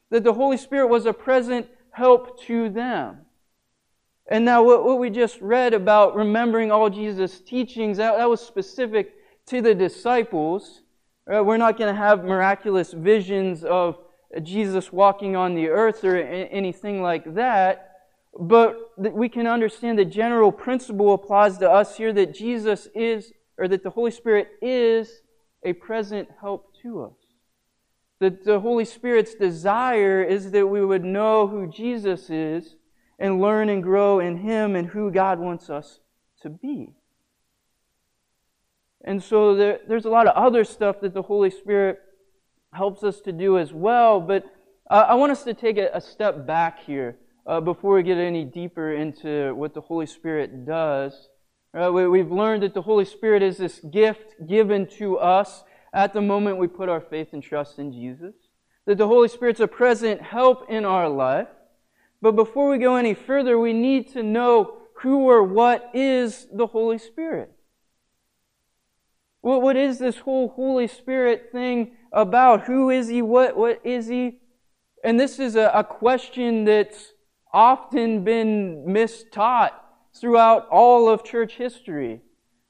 That 0.09 0.23
the 0.23 0.33
Holy 0.33 0.57
Spirit 0.57 0.87
was 0.87 1.05
a 1.05 1.13
present 1.13 1.67
help 1.91 2.39
to 2.41 2.69
them. 2.69 3.19
And 4.27 4.45
now, 4.45 4.63
what, 4.63 4.83
what 4.83 4.99
we 4.99 5.09
just 5.09 5.39
read 5.41 5.73
about 5.73 6.15
remembering 6.15 6.71
all 6.71 6.89
Jesus' 6.89 7.39
teachings, 7.39 7.97
that, 7.97 8.17
that 8.17 8.29
was 8.29 8.41
specific 8.41 9.13
to 9.47 9.61
the 9.61 9.75
disciples. 9.75 10.81
Uh, 11.33 11.43
we're 11.43 11.57
not 11.57 11.77
going 11.77 11.93
to 11.93 11.99
have 11.99 12.23
miraculous 12.23 12.93
visions 12.93 13.63
of 13.63 13.97
Jesus 14.41 14.91
walking 14.91 15.35
on 15.35 15.55
the 15.55 15.69
earth 15.69 16.03
or 16.03 16.17
anything 16.17 17.01
like 17.01 17.35
that. 17.35 17.92
But 18.39 18.93
we 18.97 19.29
can 19.29 19.45
understand 19.45 19.99
the 19.99 20.05
general 20.05 20.51
principle 20.51 21.13
applies 21.13 21.57
to 21.59 21.69
us 21.69 21.97
here 21.97 22.11
that 22.13 22.33
Jesus 22.33 22.87
is, 22.95 23.31
or 23.57 23.67
that 23.67 23.83
the 23.83 23.91
Holy 23.91 24.11
Spirit 24.11 24.49
is 24.61 25.21
a 25.63 25.73
present 25.73 26.27
help 26.41 26.73
to 26.81 27.03
us. 27.03 27.17
That 28.19 28.43
the 28.43 28.59
Holy 28.59 28.85
Spirit's 28.85 29.35
desire 29.35 30.23
is 30.23 30.51
that 30.51 30.67
we 30.67 30.83
would 30.83 31.03
know 31.03 31.47
who 31.47 31.67
Jesus 31.67 32.29
is 32.29 32.75
and 33.19 33.39
learn 33.39 33.69
and 33.69 33.83
grow 33.83 34.19
in 34.19 34.37
Him 34.37 34.75
and 34.75 34.87
who 34.87 35.11
God 35.11 35.39
wants 35.39 35.69
us 35.69 35.99
to 36.41 36.49
be. 36.49 36.93
And 39.03 39.21
so 39.21 39.53
there, 39.55 39.79
there's 39.87 40.05
a 40.05 40.09
lot 40.09 40.27
of 40.27 40.35
other 40.35 40.63
stuff 40.63 41.01
that 41.01 41.13
the 41.13 41.21
Holy 41.21 41.51
Spirit 41.51 41.99
helps 42.71 43.03
us 43.03 43.21
to 43.21 43.31
do 43.31 43.59
as 43.59 43.71
well, 43.71 44.19
but 44.19 44.45
uh, 44.89 45.05
I 45.07 45.15
want 45.15 45.31
us 45.31 45.43
to 45.43 45.53
take 45.53 45.77
a, 45.77 45.89
a 45.93 46.01
step 46.01 46.47
back 46.47 46.79
here 46.79 47.17
uh, 47.45 47.59
before 47.59 47.95
we 47.95 48.03
get 48.03 48.17
any 48.17 48.45
deeper 48.45 48.93
into 48.93 49.53
what 49.55 49.73
the 49.73 49.81
Holy 49.81 50.05
Spirit 50.05 50.65
does. 50.65 51.29
Uh, 51.73 51.91
we, 51.91 52.07
we've 52.07 52.31
learned 52.31 52.63
that 52.63 52.73
the 52.73 52.81
Holy 52.81 53.05
Spirit 53.05 53.41
is 53.41 53.57
this 53.57 53.79
gift 53.79 54.47
given 54.47 54.87
to 54.97 55.17
us 55.17 55.63
at 55.93 56.13
the 56.13 56.21
moment 56.21 56.57
we 56.57 56.67
put 56.67 56.89
our 56.89 57.01
faith 57.01 57.29
and 57.33 57.43
trust 57.43 57.79
in 57.79 57.91
Jesus. 57.91 58.33
That 58.85 58.97
the 58.97 59.07
Holy 59.07 59.27
Spirit's 59.27 59.59
a 59.59 59.67
present 59.67 60.21
help 60.21 60.69
in 60.69 60.85
our 60.85 61.09
life. 61.09 61.47
But 62.21 62.35
before 62.35 62.69
we 62.69 62.77
go 62.77 62.95
any 62.95 63.13
further, 63.13 63.57
we 63.57 63.73
need 63.73 64.11
to 64.13 64.23
know 64.23 64.77
who 65.01 65.29
or 65.29 65.43
what 65.43 65.89
is 65.93 66.47
the 66.53 66.67
Holy 66.67 66.97
Spirit. 66.97 67.51
What, 69.41 69.61
what 69.61 69.75
is 69.75 69.99
this 69.99 70.19
whole 70.19 70.49
Holy 70.49 70.87
Spirit 70.87 71.49
thing 71.51 71.97
about? 72.13 72.61
Who 72.63 72.89
is 72.89 73.09
He? 73.09 73.21
What, 73.21 73.57
what 73.57 73.81
is 73.83 74.07
He? 74.07 74.39
And 75.03 75.19
this 75.19 75.39
is 75.39 75.55
a, 75.55 75.69
a 75.73 75.83
question 75.83 76.63
that's 76.63 77.12
often 77.53 78.23
been 78.23 78.83
mistaught 78.87 79.71
throughout 80.13 80.67
all 80.69 81.07
of 81.07 81.23
church 81.23 81.55
history. 81.55 82.21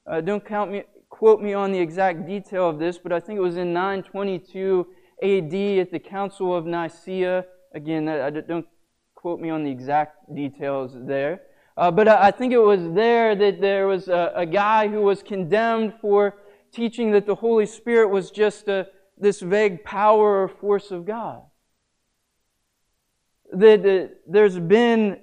Uh, 0.06 0.20
don't 0.20 0.44
count 0.44 0.70
me, 0.70 0.82
quote 1.08 1.40
me 1.40 1.54
on 1.54 1.72
the 1.72 1.78
exact 1.78 2.26
detail 2.26 2.68
of 2.68 2.78
this, 2.78 2.98
but 2.98 3.12
I 3.12 3.20
think 3.20 3.38
it 3.38 3.42
was 3.42 3.56
in 3.56 3.72
922 3.72 4.86
AD 5.22 5.54
at 5.80 5.90
the 5.90 5.98
Council 5.98 6.54
of 6.54 6.66
Nicaea. 6.66 7.46
Again, 7.74 8.08
I 8.08 8.30
don't 8.30 8.66
quote 9.14 9.40
me 9.40 9.48
on 9.48 9.64
the 9.64 9.70
exact 9.70 10.34
details 10.34 10.92
there. 10.94 11.40
Uh, 11.76 11.90
but 11.90 12.06
I 12.06 12.30
think 12.30 12.52
it 12.52 12.58
was 12.58 12.92
there 12.92 13.34
that 13.34 13.60
there 13.60 13.88
was 13.88 14.06
a, 14.08 14.32
a, 14.36 14.46
guy 14.46 14.86
who 14.86 15.00
was 15.00 15.24
condemned 15.24 15.94
for 16.00 16.36
teaching 16.70 17.10
that 17.10 17.26
the 17.26 17.34
Holy 17.34 17.66
Spirit 17.66 18.10
was 18.10 18.30
just 18.30 18.68
a, 18.68 18.86
this 19.18 19.40
vague 19.40 19.82
power 19.82 20.44
or 20.44 20.48
force 20.48 20.92
of 20.92 21.04
God 21.04 21.42
that 23.54 24.16
there's 24.26 24.58
been 24.58 25.20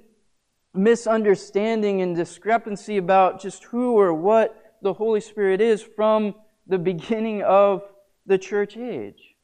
misunderstanding 0.73 2.01
and 2.01 2.15
discrepancy 2.15 2.97
about 2.97 3.41
just 3.41 3.63
who 3.65 3.99
or 3.99 4.13
what 4.13 4.77
the 4.81 4.93
Holy 4.93 5.21
Spirit 5.21 5.61
is 5.61 5.81
from 5.81 6.35
the 6.67 6.77
beginning 6.77 7.43
of 7.43 7.83
the 8.25 8.37
church 8.37 8.77
age. 8.77 9.35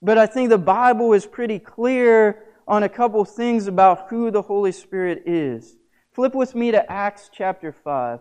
But 0.00 0.16
I 0.18 0.26
think 0.26 0.48
the 0.48 0.58
Bible 0.58 1.12
is 1.12 1.26
pretty 1.26 1.58
clear 1.58 2.44
on 2.66 2.82
a 2.82 2.88
couple 2.88 3.24
things 3.24 3.66
about 3.66 4.08
who 4.08 4.30
the 4.30 4.42
Holy 4.42 4.72
Spirit 4.72 5.24
is. 5.26 5.76
Flip 6.12 6.34
with 6.34 6.54
me 6.54 6.70
to 6.70 6.90
Acts 6.90 7.30
chapter 7.32 7.72
5. 7.72 8.20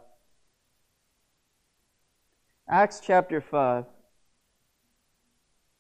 Acts 2.70 3.02
chapter 3.04 3.42
5. 3.42 3.86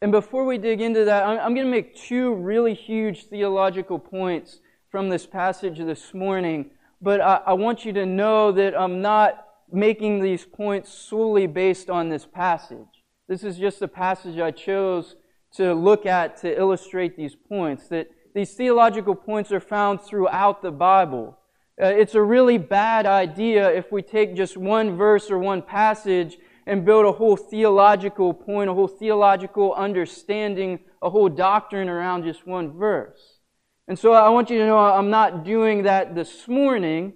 And 0.01 0.11
before 0.11 0.45
we 0.45 0.59
dig 0.59 0.79
into 0.79 1.05
that, 1.05 1.23
I'm, 1.25 1.55
going 1.55 1.65
to 1.65 1.71
make 1.71 1.95
two 1.95 2.35
really 2.35 2.75
huge 2.75 3.25
theological 3.25 3.97
points 3.97 4.59
from 4.91 5.09
this 5.09 5.25
passage 5.25 5.79
this 5.79 6.13
morning. 6.13 6.69
But 7.01 7.19
I, 7.19 7.53
want 7.53 7.83
you 7.83 7.93
to 7.93 8.05
know 8.05 8.51
that 8.51 8.79
I'm 8.79 9.01
not 9.01 9.43
making 9.71 10.21
these 10.21 10.45
points 10.45 10.93
solely 10.93 11.47
based 11.47 11.89
on 11.89 12.09
this 12.09 12.27
passage. 12.27 13.03
This 13.27 13.43
is 13.43 13.57
just 13.57 13.81
a 13.81 13.87
passage 13.87 14.39
I 14.39 14.51
chose 14.51 15.15
to 15.55 15.73
look 15.73 16.05
at 16.05 16.37
to 16.41 16.57
illustrate 16.57 17.17
these 17.17 17.35
points. 17.35 17.87
That 17.87 18.07
these 18.35 18.53
theological 18.53 19.15
points 19.15 19.51
are 19.51 19.59
found 19.59 20.01
throughout 20.01 20.61
the 20.61 20.71
Bible. 20.71 21.39
Uh, 21.81 21.87
it's 21.87 22.13
a 22.13 22.21
really 22.21 22.59
bad 22.59 23.07
idea 23.07 23.69
if 23.71 23.91
we 23.91 24.03
take 24.03 24.35
just 24.35 24.57
one 24.57 24.95
verse 24.95 25.31
or 25.31 25.39
one 25.39 25.63
passage 25.63 26.37
and 26.67 26.83
build 26.83 27.05
a 27.05 27.11
whole 27.13 27.37
theological 27.37 28.33
point, 28.33 28.69
a 28.69 28.73
whole 28.73 28.89
theological 28.89 29.73
understanding, 29.73 30.79
a 31.01 31.09
whole 31.09 31.29
doctrine 31.29 31.87
around 31.87 32.25
just 32.25 32.45
one 32.45 32.77
verse. 32.77 33.39
And 33.87 33.97
so 33.97 34.11
I 34.11 34.27
want 34.29 34.49
you 34.49 34.57
to 34.59 34.67
know 34.67 34.77
I'm 34.77 35.09
not 35.09 35.45
doing 35.45 35.83
that 35.83 36.13
this 36.13 36.45
morning. 36.45 37.13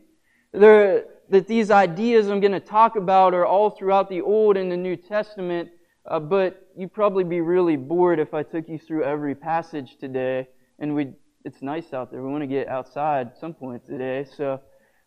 There, 0.53 1.03
that 1.29 1.47
these 1.47 1.69
ideas 1.69 2.29
I'm 2.29 2.39
going 2.39 2.53
to 2.53 2.61
talk 2.61 2.95
about 2.95 3.33
are 3.33 3.45
all 3.45 3.71
throughout 3.71 4.09
the 4.09 4.21
Old 4.21 4.55
and 4.55 4.71
the 4.71 4.77
New 4.77 4.95
Testament, 4.95 5.69
uh, 6.09 6.19
but 6.19 6.69
you'd 6.77 6.93
probably 6.93 7.25
be 7.25 7.41
really 7.41 7.75
bored 7.75 8.19
if 8.19 8.33
I 8.33 8.43
took 8.43 8.69
you 8.69 8.79
through 8.79 9.03
every 9.03 9.35
passage 9.35 9.97
today. 9.99 10.47
And 10.79 10.95
we, 10.95 11.11
it's 11.43 11.61
nice 11.61 11.91
out 11.93 12.09
there. 12.09 12.23
We 12.23 12.31
want 12.31 12.43
to 12.43 12.47
get 12.47 12.69
outside 12.69 13.31
some 13.37 13.53
point 13.53 13.85
today. 13.85 14.25
So 14.37 14.61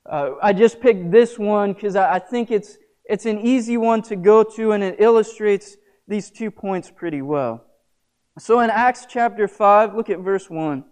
uh, 0.05 0.33
I 0.43 0.53
just 0.53 0.83
picked 0.83 1.11
this 1.11 1.39
one 1.39 1.73
because 1.73 1.97
I, 1.97 2.17
I 2.17 2.19
think 2.19 2.51
it's 2.51 2.77
it's 3.05 3.27
an 3.27 3.41
easy 3.41 3.77
one 3.77 4.03
to 4.03 4.17
go 4.17 4.43
to 4.43 4.73
and 4.73 4.83
it 4.83 4.97
illustrates 4.99 5.77
these 6.09 6.31
two 6.31 6.51
points 6.51 6.91
pretty 6.91 7.23
well. 7.23 7.65
So 8.39 8.61
in 8.61 8.71
Acts 8.71 9.07
chapter 9.09 9.47
5, 9.47 9.95
look 9.95 10.11
at 10.11 10.19
verse 10.19 10.51
1. 10.51 10.85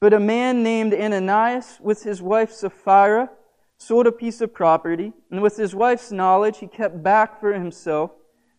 But 0.00 0.14
a 0.14 0.20
man 0.20 0.62
named 0.62 0.94
Ananias, 0.94 1.78
with 1.80 2.04
his 2.04 2.22
wife 2.22 2.52
Sapphira, 2.52 3.30
sold 3.76 4.06
a 4.06 4.12
piece 4.12 4.40
of 4.40 4.54
property, 4.54 5.12
and 5.30 5.42
with 5.42 5.56
his 5.56 5.74
wife's 5.74 6.12
knowledge, 6.12 6.58
he 6.58 6.66
kept 6.66 7.02
back 7.02 7.40
for 7.40 7.52
himself 7.52 8.12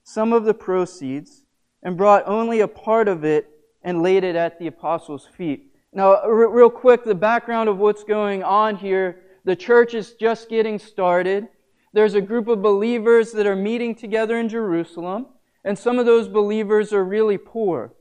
some 0.03 0.33
of 0.33 0.45
the 0.45 0.53
proceeds, 0.53 1.43
and 1.83 1.97
brought 1.97 2.27
only 2.27 2.59
a 2.59 2.67
part 2.67 3.07
of 3.07 3.23
it 3.23 3.49
and 3.83 4.01
laid 4.01 4.23
it 4.23 4.35
at 4.35 4.59
the 4.59 4.67
apostles' 4.67 5.27
feet. 5.35 5.73
Now, 5.93 6.23
real 6.25 6.69
quick, 6.69 7.03
the 7.03 7.15
background 7.15 7.69
of 7.69 7.77
what's 7.77 8.03
going 8.03 8.43
on 8.43 8.75
here. 8.75 9.21
The 9.43 9.55
church 9.55 9.93
is 9.95 10.13
just 10.13 10.49
getting 10.49 10.77
started 10.77 11.47
there's 11.93 12.13
a 12.13 12.21
group 12.21 12.47
of 12.47 12.61
believers 12.61 13.31
that 13.33 13.45
are 13.45 13.55
meeting 13.55 13.95
together 13.95 14.37
in 14.39 14.49
Jerusalem, 14.49 15.27
and 15.63 15.77
some 15.77 15.99
of 15.99 16.05
those 16.05 16.27
believers 16.27 16.93
are 16.93 17.03
really 17.03 17.37
poor, 17.37 17.93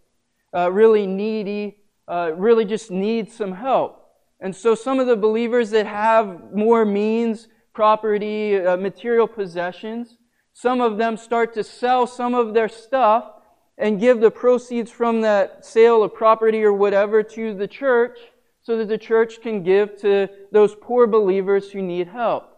uh, 0.54 0.70
really 0.72 1.06
needy, 1.06 1.78
uh, 2.08 2.32
really 2.36 2.64
just 2.64 2.90
need 2.90 3.30
some 3.30 3.52
help. 3.52 3.96
And 4.40 4.54
so 4.54 4.74
some 4.74 4.98
of 5.00 5.06
the 5.06 5.16
believers 5.16 5.70
that 5.70 5.86
have 5.86 6.52
more 6.54 6.84
means, 6.84 7.48
property, 7.74 8.56
uh, 8.56 8.76
material 8.76 9.26
possessions, 9.26 10.16
some 10.52 10.80
of 10.80 10.98
them 10.98 11.16
start 11.16 11.54
to 11.54 11.64
sell 11.64 12.06
some 12.06 12.34
of 12.34 12.54
their 12.54 12.68
stuff 12.68 13.32
and 13.78 14.00
give 14.00 14.20
the 14.20 14.30
proceeds 14.30 14.90
from 14.90 15.22
that 15.22 15.64
sale 15.64 16.02
of 16.02 16.14
property 16.14 16.62
or 16.62 16.72
whatever 16.72 17.22
to 17.22 17.54
the 17.54 17.68
church 17.68 18.18
so 18.62 18.76
that 18.76 18.88
the 18.88 18.98
church 18.98 19.40
can 19.40 19.62
give 19.62 19.96
to 19.98 20.28
those 20.52 20.74
poor 20.74 21.06
believers 21.06 21.70
who 21.70 21.80
need 21.80 22.08
help. 22.08 22.49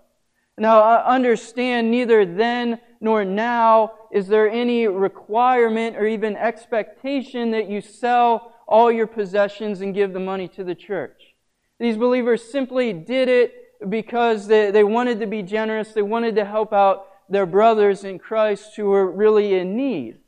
Now, 0.59 1.03
understand 1.05 1.91
neither 1.91 2.25
then 2.27 2.81
nor 3.01 3.25
now 3.25 3.95
is 4.13 4.29
there 4.29 4.49
any 4.49 4.87
requirement 4.87 5.97
or 5.97 6.07
even 6.07 6.37
expectation 6.37 7.51
that 7.53 7.69
you 7.69 7.81
sell 7.81 8.55
all 8.69 8.93
your 8.93 9.07
possessions 9.07 9.81
and 9.81 9.95
give 9.95 10.13
the 10.13 10.21
money 10.21 10.49
to 10.49 10.65
the 10.65 10.75
church. 10.75 11.35
These 11.81 11.97
believers 11.97 12.51
simply 12.51 12.93
did 12.93 13.29
it 13.29 13.55
because 13.89 14.47
they, 14.47 14.71
they 14.71 14.85
wanted 14.85 15.21
to 15.21 15.27
be 15.27 15.43
generous. 15.43 15.93
They 15.93 16.03
wanted 16.03 16.37
to 16.37 16.45
help 16.45 16.73
out 16.73 17.07
their 17.29 17.47
brothers 17.47 18.05
in 18.05 18.19
Christ 18.19 18.77
who 18.77 18.87
were 18.87 19.11
really 19.11 19.55
in 19.55 19.77
need. 19.77 20.19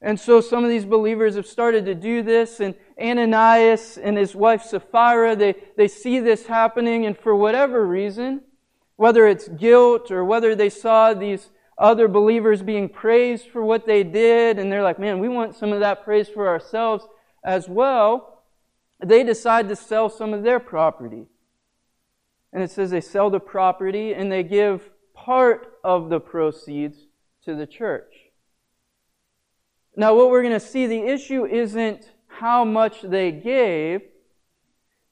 And 0.00 0.20
so 0.20 0.40
some 0.40 0.64
of 0.64 0.70
these 0.70 0.84
believers 0.84 1.34
have 1.34 1.46
started 1.46 1.86
to 1.86 1.94
do 1.94 2.22
this, 2.22 2.60
and 2.60 2.74
Ananias 3.00 3.96
and 3.96 4.18
his 4.18 4.34
wife 4.34 4.62
Sapphira, 4.62 5.34
they, 5.34 5.54
they 5.78 5.88
see 5.88 6.20
this 6.20 6.46
happening, 6.46 7.06
and 7.06 7.16
for 7.16 7.34
whatever 7.34 7.86
reason, 7.86 8.42
whether 8.96 9.26
it's 9.26 9.48
guilt 9.48 10.10
or 10.10 10.24
whether 10.24 10.54
they 10.54 10.70
saw 10.70 11.14
these 11.14 11.50
other 11.76 12.06
believers 12.06 12.62
being 12.62 12.88
praised 12.88 13.48
for 13.48 13.64
what 13.64 13.86
they 13.86 14.04
did, 14.04 14.58
and 14.58 14.70
they're 14.70 14.82
like, 14.82 14.98
man, 14.98 15.18
we 15.18 15.28
want 15.28 15.56
some 15.56 15.72
of 15.72 15.80
that 15.80 16.04
praise 16.04 16.28
for 16.28 16.48
ourselves 16.48 17.06
as 17.44 17.68
well, 17.68 18.42
they 19.04 19.24
decide 19.24 19.68
to 19.68 19.76
sell 19.76 20.08
some 20.08 20.32
of 20.32 20.42
their 20.42 20.60
property. 20.60 21.26
And 22.52 22.62
it 22.62 22.70
says 22.70 22.90
they 22.90 23.00
sell 23.00 23.30
the 23.30 23.40
property 23.40 24.14
and 24.14 24.30
they 24.30 24.44
give 24.44 24.90
part 25.12 25.78
of 25.82 26.08
the 26.08 26.20
proceeds 26.20 26.98
to 27.44 27.54
the 27.56 27.66
church. 27.66 28.12
Now, 29.96 30.14
what 30.14 30.30
we're 30.30 30.42
going 30.42 30.54
to 30.54 30.60
see, 30.60 30.86
the 30.86 31.02
issue 31.02 31.44
isn't 31.44 32.12
how 32.26 32.64
much 32.64 33.02
they 33.02 33.30
gave. 33.30 34.02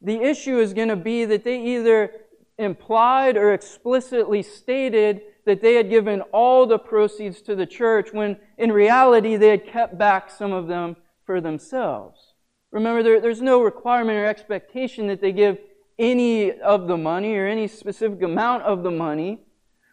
The 0.00 0.20
issue 0.20 0.58
is 0.58 0.72
going 0.72 0.88
to 0.88 0.96
be 0.96 1.24
that 1.24 1.44
they 1.44 1.60
either 1.60 2.12
implied 2.58 3.36
or 3.36 3.52
explicitly 3.52 4.42
stated 4.42 5.22
that 5.44 5.60
they 5.60 5.74
had 5.74 5.90
given 5.90 6.20
all 6.32 6.66
the 6.66 6.78
proceeds 6.78 7.42
to 7.42 7.56
the 7.56 7.66
church 7.66 8.12
when 8.12 8.36
in 8.58 8.70
reality 8.70 9.36
they 9.36 9.48
had 9.48 9.66
kept 9.66 9.98
back 9.98 10.30
some 10.30 10.52
of 10.52 10.68
them 10.68 10.96
for 11.24 11.40
themselves. 11.40 12.34
Remember, 12.70 13.02
there, 13.02 13.20
there's 13.20 13.42
no 13.42 13.62
requirement 13.62 14.18
or 14.18 14.26
expectation 14.26 15.06
that 15.08 15.20
they 15.20 15.32
give 15.32 15.58
any 15.98 16.52
of 16.52 16.86
the 16.86 16.96
money 16.96 17.34
or 17.36 17.46
any 17.46 17.68
specific 17.68 18.22
amount 18.22 18.62
of 18.62 18.82
the 18.82 18.90
money. 18.90 19.40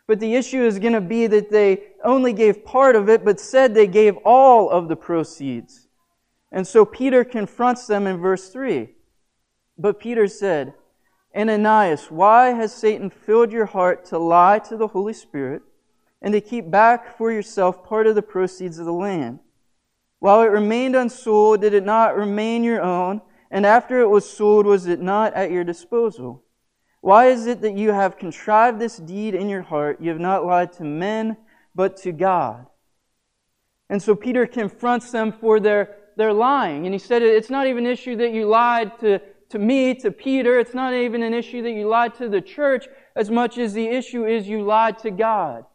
But 0.07 0.19
the 0.19 0.35
issue 0.35 0.63
is 0.63 0.79
going 0.79 0.93
to 0.93 1.01
be 1.01 1.27
that 1.27 1.51
they 1.51 1.83
only 2.03 2.33
gave 2.33 2.65
part 2.65 2.95
of 2.95 3.09
it, 3.09 3.23
but 3.23 3.39
said 3.39 3.73
they 3.73 3.85
gave 3.85 4.17
all 4.25 4.69
of 4.69 4.87
the 4.87 4.95
proceeds. 4.95 5.87
And 6.51 6.65
so 6.65 6.83
Peter 6.83 7.23
confronts 7.23 7.85
them 7.85 8.07
in 8.07 8.17
verse 8.17 8.49
3. 8.49 8.89
But 9.77 9.99
Peter 9.99 10.27
said, 10.27 10.73
Ananias, 11.35 12.09
why 12.09 12.49
has 12.49 12.73
Satan 12.73 13.09
filled 13.09 13.51
your 13.51 13.67
heart 13.67 14.05
to 14.05 14.17
lie 14.17 14.59
to 14.59 14.77
the 14.77 14.87
Holy 14.87 15.13
Spirit 15.13 15.61
and 16.21 16.33
to 16.33 16.41
keep 16.41 16.69
back 16.69 17.17
for 17.17 17.31
yourself 17.31 17.85
part 17.85 18.07
of 18.07 18.15
the 18.15 18.21
proceeds 18.21 18.79
of 18.79 18.85
the 18.85 18.93
land? 18.93 19.39
While 20.19 20.41
it 20.41 20.47
remained 20.47 20.95
unsold, 20.95 21.61
did 21.61 21.73
it 21.73 21.85
not 21.85 22.17
remain 22.17 22.63
your 22.63 22.81
own? 22.81 23.21
And 23.51 23.65
after 23.65 23.99
it 23.99 24.09
was 24.09 24.29
sold, 24.29 24.65
was 24.65 24.85
it 24.85 25.01
not 25.01 25.33
at 25.33 25.51
your 25.51 25.63
disposal? 25.63 26.43
Why 27.01 27.27
is 27.27 27.45
it 27.45 27.61
that 27.61 27.77
you 27.77 27.91
have 27.91 28.17
contrived 28.17 28.79
this 28.79 28.97
deed 28.97 29.33
in 29.33 29.49
your 29.49 29.61
heart? 29.61 30.01
You 30.01 30.09
have 30.09 30.19
not 30.19 30.45
lied 30.45 30.73
to 30.73 30.83
men, 30.83 31.37
but 31.73 31.95
to 31.97 32.11
God. 32.11 32.67
And 33.89 34.03
so 34.03 34.15
Peter 34.15 34.45
confronts 34.45 35.11
them 35.11 35.31
for 35.31 35.59
their, 35.59 35.95
their 36.17 36.33
lying. 36.33 36.85
And 36.85 36.93
he 36.93 36.99
said, 36.99 37.21
It's 37.21 37.49
not 37.49 37.67
even 37.67 37.85
an 37.85 37.91
issue 37.91 38.17
that 38.17 38.33
you 38.33 38.45
lied 38.45 38.99
to, 38.99 39.21
to 39.49 39.59
me, 39.59 39.95
to 39.95 40.11
Peter. 40.11 40.59
It's 40.59 40.73
not 40.73 40.93
even 40.93 41.23
an 41.23 41.33
issue 41.33 41.61
that 41.63 41.71
you 41.71 41.87
lied 41.87 42.15
to 42.15 42.29
the 42.29 42.41
church 42.41 42.87
as 43.15 43.29
much 43.29 43.57
as 43.57 43.73
the 43.73 43.87
issue 43.87 44.25
is 44.25 44.47
you 44.47 44.63
lied 44.63 44.99
to 44.99 45.11
God. 45.11 45.65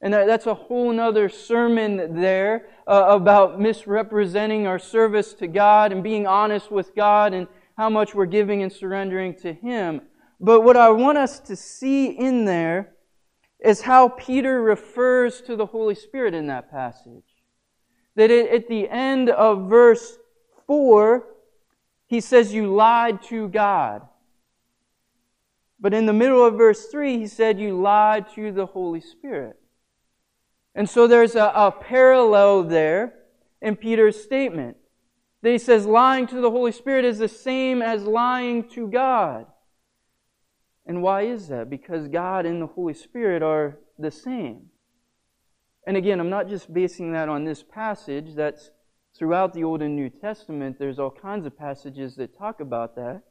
And 0.00 0.14
that, 0.14 0.26
that's 0.26 0.46
a 0.46 0.54
whole 0.54 0.98
other 0.98 1.28
sermon 1.28 2.20
there 2.20 2.68
uh, 2.86 3.06
about 3.08 3.60
misrepresenting 3.60 4.66
our 4.66 4.78
service 4.78 5.34
to 5.34 5.46
God 5.48 5.92
and 5.92 6.02
being 6.02 6.26
honest 6.26 6.70
with 6.70 6.94
God 6.94 7.34
and 7.34 7.48
how 7.76 7.90
much 7.90 8.14
we're 8.14 8.26
giving 8.26 8.62
and 8.62 8.72
surrendering 8.72 9.34
to 9.36 9.52
Him. 9.52 10.02
But 10.40 10.62
what 10.62 10.76
I 10.76 10.90
want 10.90 11.18
us 11.18 11.40
to 11.40 11.56
see 11.56 12.06
in 12.06 12.44
there 12.44 12.94
is 13.60 13.82
how 13.82 14.08
Peter 14.10 14.62
refers 14.62 15.40
to 15.42 15.56
the 15.56 15.66
Holy 15.66 15.96
Spirit 15.96 16.32
in 16.32 16.46
that 16.46 16.70
passage. 16.70 17.24
That 18.14 18.30
at 18.30 18.68
the 18.68 18.88
end 18.88 19.30
of 19.30 19.68
verse 19.68 20.16
4, 20.66 21.26
he 22.08 22.20
says, 22.20 22.52
You 22.52 22.74
lied 22.74 23.22
to 23.24 23.48
God. 23.48 24.02
But 25.78 25.94
in 25.94 26.06
the 26.06 26.12
middle 26.12 26.44
of 26.44 26.54
verse 26.54 26.86
3, 26.86 27.18
he 27.18 27.26
said, 27.28 27.60
You 27.60 27.80
lied 27.80 28.26
to 28.34 28.50
the 28.50 28.66
Holy 28.66 29.00
Spirit. 29.00 29.56
And 30.74 30.88
so 30.88 31.06
there's 31.06 31.36
a, 31.36 31.52
a 31.54 31.70
parallel 31.70 32.64
there 32.64 33.14
in 33.62 33.76
Peter's 33.76 34.20
statement. 34.20 34.76
That 35.42 35.50
he 35.50 35.58
says 35.58 35.86
lying 35.86 36.26
to 36.28 36.40
the 36.40 36.50
Holy 36.50 36.72
Spirit 36.72 37.04
is 37.04 37.18
the 37.18 37.28
same 37.28 37.80
as 37.80 38.02
lying 38.02 38.68
to 38.70 38.88
God. 38.88 39.46
And 40.86 41.02
why 41.02 41.22
is 41.22 41.48
that? 41.48 41.70
Because 41.70 42.08
God 42.08 42.46
and 42.46 42.60
the 42.60 42.66
Holy 42.66 42.94
Spirit 42.94 43.42
are 43.42 43.78
the 43.98 44.10
same. 44.10 44.70
And 45.86 45.96
again, 45.96 46.18
I'm 46.18 46.30
not 46.30 46.48
just 46.48 46.72
basing 46.72 47.12
that 47.12 47.28
on 47.28 47.44
this 47.44 47.62
passage. 47.62 48.34
That's 48.34 48.70
throughout 49.18 49.52
the 49.52 49.64
Old 49.64 49.82
and 49.82 49.96
New 49.96 50.08
Testament. 50.08 50.78
There's 50.78 50.98
all 50.98 51.10
kinds 51.10 51.44
of 51.44 51.58
passages 51.58 52.14
that 52.16 52.38
talk 52.38 52.60
about 52.60 52.94
that. 52.96 53.22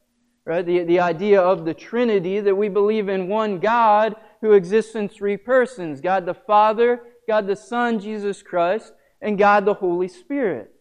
Right? 0.45 0.65
The, 0.65 0.83
the 0.83 0.99
idea 0.99 1.41
of 1.41 1.65
the 1.65 1.73
Trinity, 1.73 2.39
that 2.39 2.55
we 2.55 2.69
believe 2.69 3.09
in 3.09 3.27
one 3.27 3.59
God 3.59 4.15
who 4.41 4.53
exists 4.53 4.95
in 4.95 5.09
three 5.09 5.35
persons 5.35 5.99
God 5.99 6.25
the 6.25 6.33
Father, 6.33 7.01
God 7.27 7.47
the 7.47 7.55
Son, 7.55 7.99
Jesus 7.99 8.41
Christ, 8.41 8.93
and 9.21 9.37
God 9.37 9.65
the 9.65 9.73
Holy 9.73 10.07
Spirit. 10.07 10.71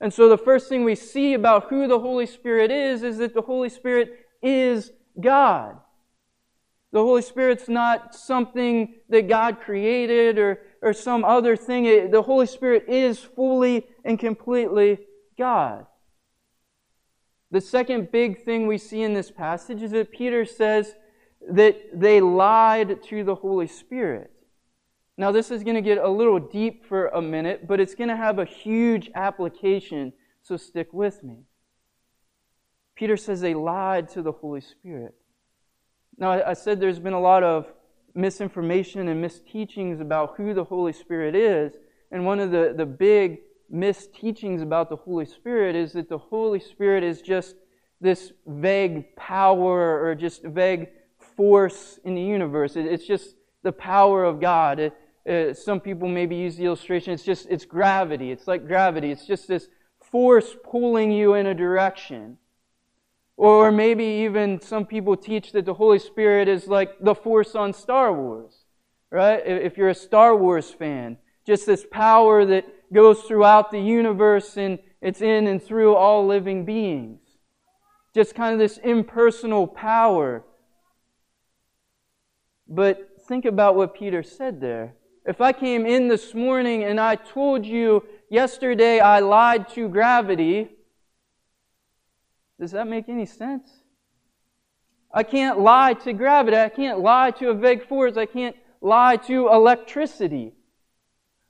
And 0.00 0.12
so 0.12 0.28
the 0.28 0.38
first 0.38 0.68
thing 0.68 0.84
we 0.84 0.94
see 0.94 1.34
about 1.34 1.70
who 1.70 1.88
the 1.88 2.00
Holy 2.00 2.26
Spirit 2.26 2.70
is 2.70 3.02
is 3.02 3.18
that 3.18 3.34
the 3.34 3.42
Holy 3.42 3.68
Spirit 3.68 4.26
is 4.42 4.92
God. 5.20 5.78
The 6.92 7.02
Holy 7.02 7.22
Spirit's 7.22 7.68
not 7.68 8.14
something 8.14 8.94
that 9.08 9.28
God 9.28 9.60
created 9.60 10.38
or, 10.38 10.60
or 10.82 10.92
some 10.92 11.24
other 11.24 11.56
thing. 11.56 11.84
It, 11.84 12.10
the 12.10 12.22
Holy 12.22 12.46
Spirit 12.46 12.84
is 12.88 13.18
fully 13.18 13.86
and 14.04 14.18
completely 14.18 14.98
God. 15.36 15.86
The 17.50 17.60
second 17.60 18.12
big 18.12 18.44
thing 18.44 18.66
we 18.66 18.78
see 18.78 19.02
in 19.02 19.14
this 19.14 19.30
passage 19.30 19.82
is 19.82 19.92
that 19.92 20.12
Peter 20.12 20.44
says 20.44 20.94
that 21.50 21.78
they 21.94 22.20
lied 22.20 23.02
to 23.04 23.24
the 23.24 23.34
Holy 23.34 23.66
Spirit. 23.66 24.30
Now, 25.16 25.32
this 25.32 25.50
is 25.50 25.64
going 25.64 25.74
to 25.74 25.82
get 25.82 25.98
a 25.98 26.08
little 26.08 26.38
deep 26.38 26.86
for 26.86 27.08
a 27.08 27.20
minute, 27.20 27.66
but 27.66 27.80
it's 27.80 27.94
going 27.94 28.08
to 28.08 28.16
have 28.16 28.38
a 28.38 28.44
huge 28.44 29.10
application, 29.14 30.12
so 30.42 30.56
stick 30.56 30.92
with 30.92 31.24
me. 31.24 31.38
Peter 32.94 33.16
says 33.16 33.40
they 33.40 33.54
lied 33.54 34.08
to 34.10 34.22
the 34.22 34.32
Holy 34.32 34.60
Spirit. 34.60 35.14
Now, 36.18 36.30
I 36.30 36.52
said 36.52 36.80
there's 36.80 36.98
been 36.98 37.12
a 37.14 37.20
lot 37.20 37.42
of 37.42 37.66
misinformation 38.14 39.08
and 39.08 39.22
misteachings 39.22 40.00
about 40.00 40.34
who 40.36 40.54
the 40.54 40.64
Holy 40.64 40.92
Spirit 40.92 41.34
is. 41.34 41.74
And 42.10 42.24
one 42.24 42.40
of 42.40 42.50
the, 42.50 42.74
the 42.76 42.86
big 42.86 43.38
misteachings 43.72 44.62
about 44.62 44.88
the 44.88 44.96
Holy 44.96 45.26
Spirit 45.26 45.76
is 45.76 45.92
that 45.92 46.08
the 46.08 46.18
Holy 46.18 46.60
Spirit 46.60 47.04
is 47.04 47.20
just 47.20 47.54
this 48.00 48.32
vague 48.46 49.14
power 49.16 50.04
or 50.04 50.14
just 50.14 50.42
vague 50.42 50.88
force 51.36 51.98
in 52.04 52.14
the 52.14 52.22
universe. 52.22 52.76
It, 52.76 52.86
it's 52.86 53.06
just 53.06 53.34
the 53.62 53.72
power 53.72 54.24
of 54.24 54.40
God. 54.40 54.78
It, 54.80 55.56
some 55.56 55.80
people 55.80 56.08
maybe 56.08 56.36
use 56.36 56.56
the 56.56 56.64
illustration. 56.64 57.12
It's 57.12 57.24
just, 57.24 57.46
it's 57.50 57.64
gravity. 57.64 58.30
It's 58.30 58.46
like 58.46 58.66
gravity. 58.66 59.10
It's 59.10 59.26
just 59.26 59.46
this 59.46 59.68
force 60.10 60.56
pulling 60.64 61.12
you 61.12 61.34
in 61.34 61.46
a 61.46 61.54
direction. 61.54 62.38
Or 63.38 63.70
maybe 63.70 64.04
even 64.04 64.60
some 64.60 64.84
people 64.84 65.16
teach 65.16 65.52
that 65.52 65.64
the 65.64 65.74
Holy 65.74 66.00
Spirit 66.00 66.48
is 66.48 66.66
like 66.66 66.98
the 67.00 67.14
force 67.14 67.54
on 67.54 67.72
Star 67.72 68.12
Wars, 68.12 68.64
right? 69.12 69.40
If 69.46 69.78
you're 69.78 69.90
a 69.90 69.94
Star 69.94 70.34
Wars 70.34 70.72
fan, 70.72 71.18
just 71.46 71.64
this 71.64 71.86
power 71.88 72.44
that 72.44 72.64
goes 72.92 73.20
throughout 73.20 73.70
the 73.70 73.78
universe 73.78 74.56
and 74.56 74.80
it's 75.00 75.20
in 75.20 75.46
and 75.46 75.62
through 75.62 75.94
all 75.94 76.26
living 76.26 76.64
beings. 76.64 77.20
Just 78.12 78.34
kind 78.34 78.54
of 78.54 78.58
this 78.58 78.78
impersonal 78.78 79.68
power. 79.68 80.44
But 82.66 83.22
think 83.28 83.44
about 83.44 83.76
what 83.76 83.94
Peter 83.94 84.24
said 84.24 84.60
there. 84.60 84.96
If 85.24 85.40
I 85.40 85.52
came 85.52 85.86
in 85.86 86.08
this 86.08 86.34
morning 86.34 86.82
and 86.82 86.98
I 86.98 87.14
told 87.14 87.64
you 87.64 88.02
yesterday 88.28 88.98
I 88.98 89.20
lied 89.20 89.68
to 89.74 89.88
gravity, 89.88 90.70
does 92.60 92.72
that 92.72 92.88
make 92.88 93.08
any 93.08 93.26
sense? 93.26 93.70
I 95.12 95.22
can't 95.22 95.60
lie 95.60 95.94
to 95.94 96.12
gravity. 96.12 96.56
I 96.56 96.68
can't 96.68 97.00
lie 97.00 97.30
to 97.32 97.50
a 97.50 97.54
vague 97.54 97.86
force. 97.86 98.16
I 98.16 98.26
can't 98.26 98.56
lie 98.80 99.16
to 99.28 99.48
electricity. 99.48 100.52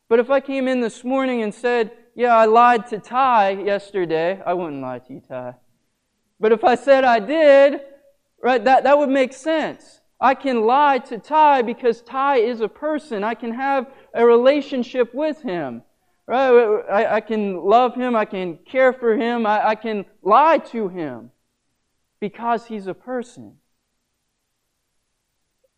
But 0.09 0.21
if 0.21 0.31
I 0.31 0.41
came 0.41 0.69
in 0.69 0.81
this 0.81 1.05
morning 1.05 1.43
and 1.43 1.53
said, 1.53 1.93
Yeah, 2.15 2.37
I 2.37 2.47
lied 2.47 2.87
to 2.89 2.99
Ty 2.99 3.51
yesterday, 3.51 4.41
I 4.45 4.55
wouldn't 4.55 4.81
lie 4.81 5.01
to 5.01 5.13
you, 5.13 5.21
Ty. 5.21 5.55
But 6.41 6.53
if 6.53 6.63
I 6.63 6.77
said 6.77 7.05
I 7.05 7.19
did, 7.19 7.81
right, 8.43 8.63
that, 8.65 8.85
that 8.85 8.97
would 8.97 9.11
make 9.11 9.33
sense. 9.33 10.01
I 10.21 10.35
can 10.35 10.63
lie 10.63 10.99
to 10.99 11.19
Ty 11.19 11.63
because 11.63 12.01
Ty 12.03 12.39
is 12.39 12.61
a 12.61 12.69
person. 12.69 13.23
I 13.23 13.35
can 13.35 13.55
have 13.55 13.87
a 14.15 14.25
relationship 14.25 15.15
with 15.15 15.43
him. 15.43 15.83
Right? 16.29 16.83
I, 16.91 17.17
I 17.17 17.21
can 17.23 17.65
love 17.65 17.95
him. 17.95 18.15
I 18.15 18.27
can 18.27 18.59
care 18.59 18.93
for 18.93 19.17
him. 19.17 19.47
I, 19.47 19.69
I 19.69 19.75
can 19.75 20.05
lie 20.23 20.59
to 20.73 20.89
him 20.89 21.31
because 22.21 22.67
he's 22.67 22.87
a 22.87 22.93
person. 22.93 23.55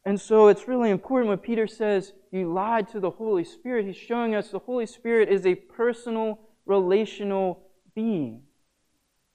And 0.05 0.21
so 0.21 0.49
it's 0.49 0.67
really 0.67 0.91
important 0.91 1.29
when 1.29 1.39
Peter 1.39 1.69
says, 1.69 2.15
You 2.33 2.53
lied 2.53 2.89
to 2.89 2.99
the 2.99 3.11
Holy 3.11 3.45
Spirit. 3.45 3.87
He's 3.87 3.97
showing 3.97 4.35
us 4.35 4.49
the 4.49 4.59
Holy 4.59 4.87
Spirit 4.87 5.29
is 5.29 5.47
a 5.47 5.55
personal, 5.55 6.41
relational 6.67 7.63
being. 7.95 8.43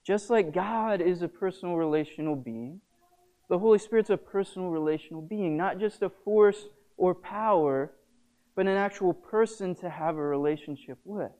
Just 0.06 0.28
like 0.28 0.52
God 0.52 1.00
is 1.00 1.22
a 1.22 1.28
personal, 1.28 1.76
relational 1.76 2.36
being, 2.36 2.82
the 3.48 3.58
Holy 3.58 3.78
Spirit's 3.78 4.10
a 4.10 4.18
personal, 4.18 4.68
relational 4.68 5.22
being, 5.22 5.56
not 5.56 5.80
just 5.80 6.02
a 6.02 6.10
force 6.10 6.66
or 6.98 7.14
power 7.14 7.92
but 8.56 8.66
an 8.66 8.76
actual 8.76 9.12
person 9.12 9.74
to 9.76 9.90
have 9.90 10.16
a 10.16 10.22
relationship 10.22 10.98
with. 11.04 11.30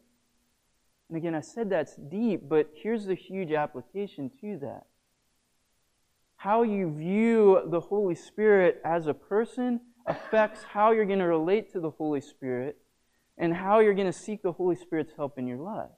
And 1.09 1.17
again, 1.17 1.35
I 1.35 1.41
said 1.41 1.71
that's 1.71 1.97
deep, 1.97 2.43
but 2.49 2.71
here's 2.75 3.07
the 3.07 3.15
huge 3.15 3.53
application 3.53 4.31
to 4.43 4.59
that. 4.59 4.85
How 6.37 6.63
you 6.63 6.95
view 6.95 7.63
the 7.67 7.81
Holy 7.81 8.15
Spirit 8.15 8.81
as 8.85 9.07
a 9.07 9.15
person 9.15 9.81
affects 10.07 10.63
how 10.63 10.93
you're 10.93 11.07
going 11.07 11.21
to 11.21 11.27
relate 11.27 11.73
to 11.73 11.81
the 11.81 11.91
Holy 11.91 12.21
Spirit 12.21 12.77
and 13.39 13.55
how 13.55 13.81
you're 13.81 13.95
going 13.95 14.07
to 14.07 14.13
seek 14.13 14.43
the 14.43 14.53
Holy 14.53 14.77
Spirit's 14.77 15.13
help 15.17 15.39
in 15.39 15.47
your 15.47 15.59
life. 15.59 15.91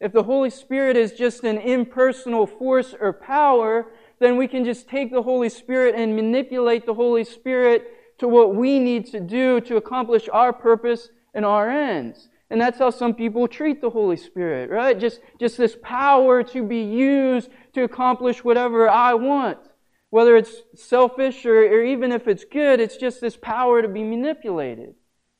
If 0.00 0.12
the 0.12 0.22
Holy 0.22 0.50
Spirit 0.50 0.96
is 0.96 1.12
just 1.12 1.44
an 1.44 1.58
impersonal 1.58 2.46
force 2.46 2.94
or 2.98 3.12
power, 3.12 3.92
then 4.18 4.36
we 4.36 4.48
can 4.48 4.64
just 4.64 4.88
take 4.88 5.12
the 5.12 5.22
Holy 5.22 5.50
Spirit 5.50 5.94
and 5.94 6.16
manipulate 6.16 6.86
the 6.86 6.94
Holy 6.94 7.22
Spirit 7.22 7.86
to 8.20 8.28
what 8.28 8.54
we 8.54 8.78
need 8.78 9.06
to 9.06 9.20
do 9.20 9.60
to 9.62 9.76
accomplish 9.76 10.28
our 10.32 10.52
purpose 10.52 11.08
and 11.34 11.44
our 11.44 11.68
ends. 11.68 12.28
And 12.50 12.60
that's 12.60 12.78
how 12.78 12.90
some 12.90 13.14
people 13.14 13.48
treat 13.48 13.80
the 13.80 13.90
Holy 13.90 14.16
Spirit, 14.16 14.70
right? 14.70 14.98
Just, 14.98 15.20
just 15.38 15.56
this 15.56 15.76
power 15.82 16.42
to 16.44 16.62
be 16.62 16.82
used 16.82 17.50
to 17.74 17.82
accomplish 17.84 18.44
whatever 18.44 18.88
I 18.88 19.14
want. 19.14 19.58
whether 20.10 20.36
it's 20.36 20.62
selfish 20.74 21.46
or, 21.46 21.56
or 21.56 21.84
even 21.84 22.12
if 22.12 22.26
it's 22.26 22.44
good, 22.44 22.80
it's 22.80 22.96
just 22.96 23.20
this 23.20 23.36
power 23.36 23.80
to 23.80 23.88
be 23.88 24.02
manipulated. 24.02 24.94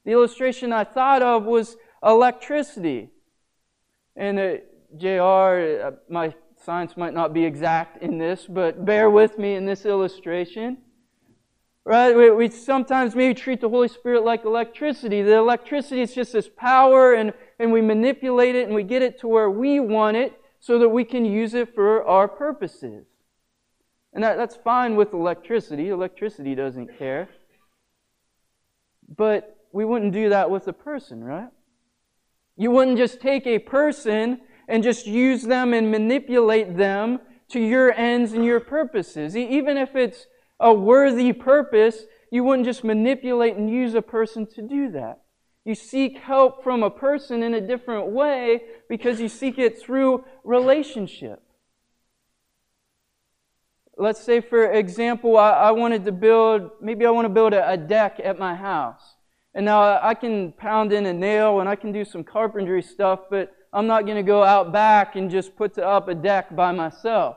The 0.05 0.12
illustration 0.12 0.73
I 0.73 0.85
thought 0.85 1.23
of 1.23 1.45
was 1.45 1.77
electricity. 2.05 3.11
And 4.16 4.38
uh, 4.38 4.55
JR, 4.97 5.87
uh, 5.87 5.90
my 6.09 6.35
science 6.64 6.97
might 6.97 7.14
not 7.14 7.35
be 7.35 7.45
exact 7.45 8.03
in 8.03 8.19
this, 8.19 8.47
but 8.49 8.85
bear 8.85 9.11
with 9.11 9.38
me 9.38 9.55
in 9.55 9.66
this 9.66 9.85
illustration. 9.85 10.79
Right? 11.85 12.14
We, 12.14 12.31
we, 12.31 12.51
sometimes 12.51 13.14
maybe 13.16 13.35
treat 13.35 13.61
the 13.61 13.69
Holy 13.69 13.88
Spirit 13.88 14.25
like 14.25 14.45
electricity. 14.45 15.23
The 15.23 15.37
electricity 15.37 16.03
is 16.03 16.14
just 16.14 16.33
this 16.33 16.49
power, 16.49 17.14
and, 17.14 17.33
and 17.59 17.73
we 17.73 17.81
manipulate 17.81 18.55
it 18.55 18.66
and 18.66 18.75
we 18.75 18.83
get 18.83 19.03
it 19.03 19.19
to 19.21 19.29
where 19.29 19.51
we 19.51 19.81
want 19.81 20.16
it 20.16 20.38
so 20.61 20.79
that 20.79 20.90
we 20.90 21.05
can 21.05 21.25
use 21.25 21.55
it 21.55 21.75
for 21.75 22.05
our 22.07 22.29
purposes. 22.29 23.07
And 24.12 24.23
that, 24.23 24.37
that's 24.37 24.57
fine 24.57 24.97
with 24.97 25.14
electricity. 25.14 25.88
Electricity 25.88 26.55
doesn't 26.55 26.99
care. 26.99 27.29
But 29.16 29.57
we 29.73 29.85
wouldn't 29.85 30.12
do 30.12 30.29
that 30.29 30.51
with 30.51 30.69
a 30.69 30.73
person, 30.73 31.25
right? 31.25 31.49
You 32.57 32.71
wouldn't 32.71 32.99
just 32.99 33.21
take 33.21 33.47
a 33.47 33.59
person 33.59 34.40
and 34.69 34.83
just 34.83 35.07
use 35.07 35.43
them 35.43 35.73
and 35.73 35.90
manipulate 35.90 36.77
them 36.77 37.21
to 37.49 37.61
your 37.61 37.93
ends 37.93 38.33
and 38.33 38.45
your 38.45 38.61
purposes. 38.61 39.37
Even 39.37 39.77
if 39.77 39.97
it's 39.97 40.27
a 40.61 40.73
worthy 40.73 41.33
purpose, 41.33 42.05
you 42.31 42.44
wouldn't 42.44 42.66
just 42.66 42.85
manipulate 42.85 43.57
and 43.57 43.70
use 43.70 43.94
a 43.94 44.03
person 44.03 44.46
to 44.46 44.62
do 44.62 44.90
that. 44.90 45.23
You 45.64 45.75
seek 45.75 46.18
help 46.18 46.62
from 46.62 46.83
a 46.83 46.90
person 46.90 47.42
in 47.42 47.55
a 47.55 47.61
different 47.61 48.09
way 48.09 48.62
because 48.88 49.20
you 49.20 49.29
seek 49.29 49.59
it 49.59 49.81
through 49.81 50.25
relationship. 50.44 51.42
Let's 53.96 54.23
say, 54.23 54.40
for 54.40 54.70
example, 54.70 55.37
I, 55.37 55.51
I 55.51 55.70
wanted 55.73 56.05
to 56.07 56.12
build, 56.12 56.70
maybe 56.81 57.05
I 57.05 57.11
want 57.11 57.27
to 57.27 57.31
build 57.31 57.53
a, 57.53 57.70
a 57.73 57.77
deck 57.77 58.18
at 58.23 58.38
my 58.38 58.55
house. 58.55 59.16
And 59.55 59.66
now 59.66 60.01
I 60.03 60.14
can 60.14 60.53
pound 60.53 60.92
in 60.92 61.07
a 61.07 61.12
nail 61.12 61.61
and 61.61 61.68
I 61.68 61.77
can 61.77 61.92
do 61.92 62.05
some 62.05 62.25
carpentry 62.25 62.83
stuff, 62.83 63.20
but 63.29 63.53
I'm 63.73 63.87
not 63.87 64.05
going 64.05 64.16
to 64.16 64.23
go 64.23 64.42
out 64.42 64.73
back 64.73 65.16
and 65.16 65.31
just 65.31 65.57
put 65.57 65.79
up 65.79 66.09
a 66.09 66.14
deck 66.14 66.55
by 66.55 66.73
myself. 66.73 67.37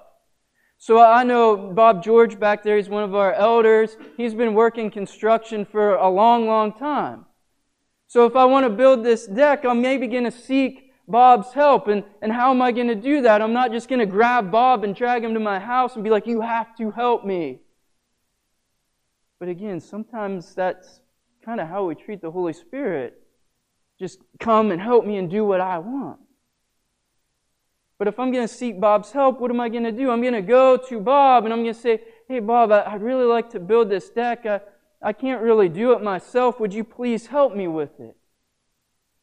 So 0.83 1.01
I 1.01 1.23
know 1.23 1.55
Bob 1.55 2.03
George 2.03 2.37
back 2.37 2.61
there, 2.61 2.75
he's 2.75 2.89
one 2.89 3.05
of 3.05 3.15
our 3.15 3.31
elders. 3.31 3.95
He's 4.17 4.33
been 4.33 4.53
working 4.53 4.91
construction 4.91 5.63
for 5.63 5.95
a 5.95 6.09
long, 6.09 6.45
long 6.45 6.73
time. 6.73 7.23
So 8.07 8.25
if 8.25 8.35
I 8.35 8.43
want 8.43 8.65
to 8.65 8.69
build 8.69 9.01
this 9.01 9.25
deck, 9.25 9.63
I'm 9.63 9.81
maybe 9.81 10.07
going 10.07 10.25
to 10.25 10.31
seek 10.31 10.91
Bob's 11.07 11.53
help. 11.53 11.87
And, 11.87 12.03
and 12.21 12.33
how 12.33 12.51
am 12.51 12.61
I 12.61 12.73
going 12.73 12.89
to 12.89 12.95
do 12.95 13.21
that? 13.21 13.41
I'm 13.41 13.53
not 13.53 13.71
just 13.71 13.87
going 13.87 13.99
to 13.99 14.05
grab 14.05 14.51
Bob 14.51 14.83
and 14.83 14.93
drag 14.93 15.23
him 15.23 15.33
to 15.35 15.39
my 15.39 15.57
house 15.57 15.95
and 15.95 16.03
be 16.03 16.09
like, 16.09 16.27
you 16.27 16.41
have 16.41 16.75
to 16.75 16.91
help 16.91 17.23
me. 17.23 17.61
But 19.39 19.47
again, 19.47 19.79
sometimes 19.79 20.53
that's 20.53 20.99
kind 21.45 21.61
of 21.61 21.69
how 21.69 21.85
we 21.85 21.95
treat 21.95 22.21
the 22.21 22.31
Holy 22.31 22.51
Spirit. 22.51 23.21
Just 23.97 24.19
come 24.37 24.69
and 24.69 24.81
help 24.81 25.05
me 25.05 25.15
and 25.15 25.31
do 25.31 25.45
what 25.45 25.61
I 25.61 25.77
want. 25.77 26.19
But 27.99 28.07
if 28.07 28.19
I'm 28.19 28.31
going 28.31 28.47
to 28.47 28.53
seek 28.53 28.79
Bob's 28.79 29.11
help, 29.11 29.39
what 29.39 29.51
am 29.51 29.59
I 29.59 29.69
going 29.69 29.83
to 29.83 29.91
do? 29.91 30.09
I'm 30.09 30.21
going 30.21 30.33
to 30.33 30.41
go 30.41 30.77
to 30.77 30.99
Bob 30.99 31.45
and 31.45 31.53
I'm 31.53 31.63
going 31.63 31.73
to 31.73 31.79
say, 31.79 32.01
Hey, 32.27 32.39
Bob, 32.39 32.71
I'd 32.71 33.01
really 33.01 33.25
like 33.25 33.49
to 33.51 33.59
build 33.59 33.89
this 33.89 34.09
deck. 34.09 34.45
I, 34.45 34.61
I 35.01 35.13
can't 35.13 35.41
really 35.41 35.69
do 35.69 35.91
it 35.91 36.01
myself. 36.01 36.59
Would 36.59 36.73
you 36.73 36.83
please 36.83 37.27
help 37.27 37.55
me 37.55 37.67
with 37.67 37.99
it? 37.99 38.15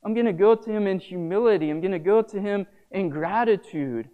I'm 0.04 0.14
going 0.14 0.26
to 0.26 0.32
go 0.32 0.54
to 0.54 0.70
him 0.70 0.86
in 0.86 0.98
humility. 0.98 1.70
I'm 1.70 1.80
going 1.80 1.92
to 1.92 1.98
go 1.98 2.22
to 2.22 2.40
him 2.40 2.66
in 2.90 3.08
gratitude, 3.08 4.08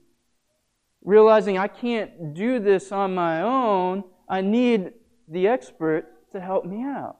realizing 1.02 1.58
I 1.58 1.68
can't 1.68 2.34
do 2.34 2.58
this 2.58 2.92
on 2.92 3.14
my 3.14 3.42
own. 3.42 4.04
I 4.28 4.40
need 4.40 4.92
the 5.28 5.48
expert 5.48 6.06
to 6.32 6.40
help 6.40 6.64
me 6.64 6.82
out. 6.82 7.18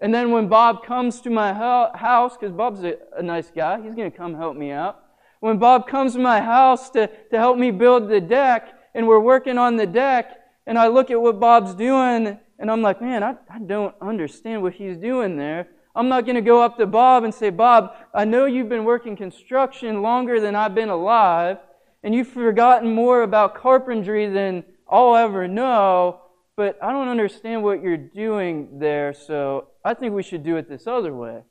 And 0.00 0.12
then 0.14 0.30
when 0.30 0.48
Bob 0.48 0.84
comes 0.84 1.20
to 1.22 1.30
my 1.30 1.54
house, 1.54 2.36
because 2.38 2.52
Bob's 2.54 2.84
a, 2.84 2.96
a 3.16 3.22
nice 3.22 3.50
guy, 3.50 3.80
he's 3.80 3.94
going 3.94 4.10
to 4.10 4.16
come 4.16 4.34
help 4.34 4.56
me 4.56 4.70
out. 4.70 5.02
When 5.40 5.58
Bob 5.58 5.88
comes 5.88 6.14
to 6.14 6.18
my 6.18 6.40
house 6.40 6.90
to, 6.90 7.06
to 7.06 7.38
help 7.38 7.58
me 7.58 7.70
build 7.70 8.08
the 8.08 8.20
deck, 8.20 8.72
and 8.94 9.06
we're 9.06 9.20
working 9.20 9.58
on 9.58 9.76
the 9.76 9.86
deck, 9.86 10.30
and 10.66 10.78
I 10.78 10.88
look 10.88 11.10
at 11.10 11.20
what 11.20 11.38
Bob's 11.38 11.74
doing, 11.74 12.38
and 12.58 12.70
I'm 12.70 12.82
like, 12.82 13.00
man, 13.00 13.22
I, 13.22 13.36
I 13.50 13.58
don't 13.58 13.94
understand 14.00 14.62
what 14.62 14.74
he's 14.74 14.96
doing 14.96 15.36
there. 15.36 15.68
I'm 15.94 16.08
not 16.08 16.26
going 16.26 16.36
to 16.36 16.42
go 16.42 16.62
up 16.62 16.76
to 16.78 16.86
Bob 16.86 17.24
and 17.24 17.34
say, 17.34 17.50
Bob, 17.50 17.94
I 18.14 18.24
know 18.24 18.44
you've 18.44 18.68
been 18.68 18.84
working 18.84 19.16
construction 19.16 20.02
longer 20.02 20.40
than 20.40 20.54
I've 20.54 20.74
been 20.74 20.88
alive, 20.88 21.58
and 22.02 22.14
you've 22.14 22.28
forgotten 22.28 22.92
more 22.92 23.22
about 23.22 23.54
carpentry 23.54 24.28
than 24.28 24.64
I'll 24.88 25.16
ever 25.16 25.48
know, 25.48 26.20
but 26.56 26.78
I 26.82 26.92
don't 26.92 27.08
understand 27.08 27.62
what 27.62 27.82
you're 27.82 27.96
doing 27.96 28.78
there, 28.78 29.12
so 29.12 29.68
I 29.84 29.94
think 29.94 30.14
we 30.14 30.22
should 30.22 30.44
do 30.44 30.56
it 30.56 30.68
this 30.68 30.86
other 30.86 31.14
way. 31.14 31.42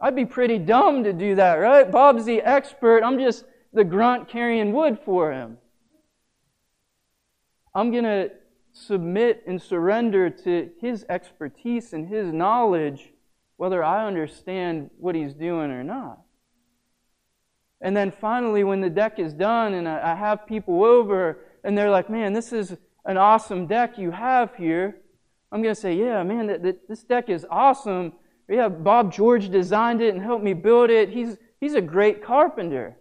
I'd 0.00 0.14
be 0.14 0.26
pretty 0.26 0.58
dumb 0.58 1.04
to 1.04 1.12
do 1.12 1.36
that, 1.36 1.54
right? 1.54 1.90
Bob's 1.90 2.24
the 2.24 2.42
expert. 2.42 3.02
I'm 3.02 3.18
just 3.18 3.44
the 3.72 3.84
grunt 3.84 4.28
carrying 4.28 4.72
wood 4.72 4.98
for 5.04 5.32
him. 5.32 5.58
I'm 7.74 7.90
going 7.90 8.04
to 8.04 8.30
submit 8.72 9.42
and 9.46 9.60
surrender 9.60 10.28
to 10.28 10.70
his 10.80 11.04
expertise 11.08 11.92
and 11.92 12.08
his 12.08 12.32
knowledge, 12.32 13.12
whether 13.56 13.82
I 13.82 14.06
understand 14.06 14.90
what 14.98 15.14
he's 15.14 15.34
doing 15.34 15.70
or 15.70 15.82
not. 15.82 16.20
And 17.80 17.96
then 17.96 18.10
finally, 18.10 18.64
when 18.64 18.80
the 18.80 18.90
deck 18.90 19.18
is 19.18 19.32
done 19.32 19.74
and 19.74 19.88
I 19.88 20.14
have 20.14 20.46
people 20.46 20.84
over 20.84 21.38
and 21.64 21.76
they're 21.76 21.90
like, 21.90 22.08
man, 22.08 22.32
this 22.32 22.52
is 22.52 22.76
an 23.04 23.16
awesome 23.16 23.66
deck 23.66 23.98
you 23.98 24.10
have 24.10 24.54
here, 24.56 24.96
I'm 25.52 25.62
going 25.62 25.74
to 25.74 25.80
say, 25.80 25.94
yeah, 25.94 26.22
man, 26.22 26.76
this 26.88 27.02
deck 27.02 27.28
is 27.28 27.46
awesome. 27.50 28.12
Yeah, 28.48 28.68
Bob 28.68 29.12
George 29.12 29.50
designed 29.50 30.00
it 30.00 30.14
and 30.14 30.22
helped 30.22 30.44
me 30.44 30.52
build 30.52 30.90
it. 30.90 31.10
He's, 31.10 31.36
he's 31.60 31.74
a 31.74 31.80
great 31.80 32.22
carpenter. 32.22 32.96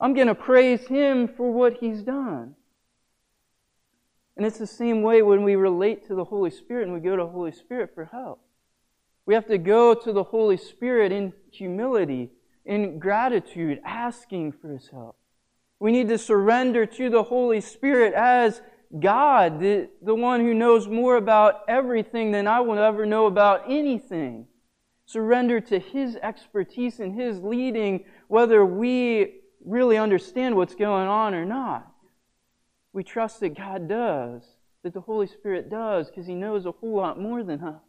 I'm 0.00 0.14
going 0.14 0.26
to 0.26 0.34
praise 0.34 0.86
him 0.86 1.28
for 1.28 1.52
what 1.52 1.78
he's 1.78 2.02
done. 2.02 2.56
And 4.36 4.44
it's 4.44 4.58
the 4.58 4.66
same 4.66 5.02
way 5.02 5.22
when 5.22 5.44
we 5.44 5.54
relate 5.54 6.06
to 6.08 6.14
the 6.14 6.24
Holy 6.24 6.50
Spirit 6.50 6.84
and 6.84 6.92
we 6.92 7.00
go 7.00 7.16
to 7.16 7.22
the 7.22 7.28
Holy 7.28 7.52
Spirit 7.52 7.94
for 7.94 8.06
help. 8.06 8.40
We 9.26 9.34
have 9.34 9.46
to 9.46 9.58
go 9.58 9.94
to 9.94 10.12
the 10.12 10.24
Holy 10.24 10.56
Spirit 10.56 11.12
in 11.12 11.32
humility, 11.50 12.30
in 12.64 12.98
gratitude, 12.98 13.80
asking 13.84 14.52
for 14.52 14.68
his 14.68 14.88
help. 14.88 15.16
We 15.78 15.92
need 15.92 16.08
to 16.08 16.18
surrender 16.18 16.84
to 16.84 17.10
the 17.10 17.22
Holy 17.22 17.60
Spirit 17.60 18.12
as 18.14 18.60
God, 18.98 19.60
the, 19.60 19.88
the 20.02 20.14
one 20.14 20.40
who 20.40 20.54
knows 20.54 20.86
more 20.86 21.16
about 21.16 21.62
everything 21.66 22.30
than 22.30 22.46
I 22.46 22.60
will 22.60 22.78
ever 22.78 23.04
know 23.06 23.26
about 23.26 23.64
anything. 23.68 24.46
Surrender 25.06 25.60
to 25.60 25.78
His 25.78 26.16
expertise 26.16 27.00
and 27.00 27.14
His 27.14 27.42
leading, 27.42 28.04
whether 28.28 28.64
we 28.64 29.40
really 29.64 29.96
understand 29.96 30.54
what's 30.54 30.74
going 30.74 31.08
on 31.08 31.34
or 31.34 31.44
not. 31.44 31.90
We 32.92 33.02
trust 33.02 33.40
that 33.40 33.56
God 33.56 33.88
does, 33.88 34.42
that 34.82 34.94
the 34.94 35.00
Holy 35.00 35.26
Spirit 35.26 35.70
does, 35.70 36.08
because 36.08 36.26
He 36.26 36.34
knows 36.34 36.64
a 36.64 36.72
whole 36.72 36.96
lot 36.96 37.20
more 37.20 37.42
than 37.42 37.62
us. 37.62 37.82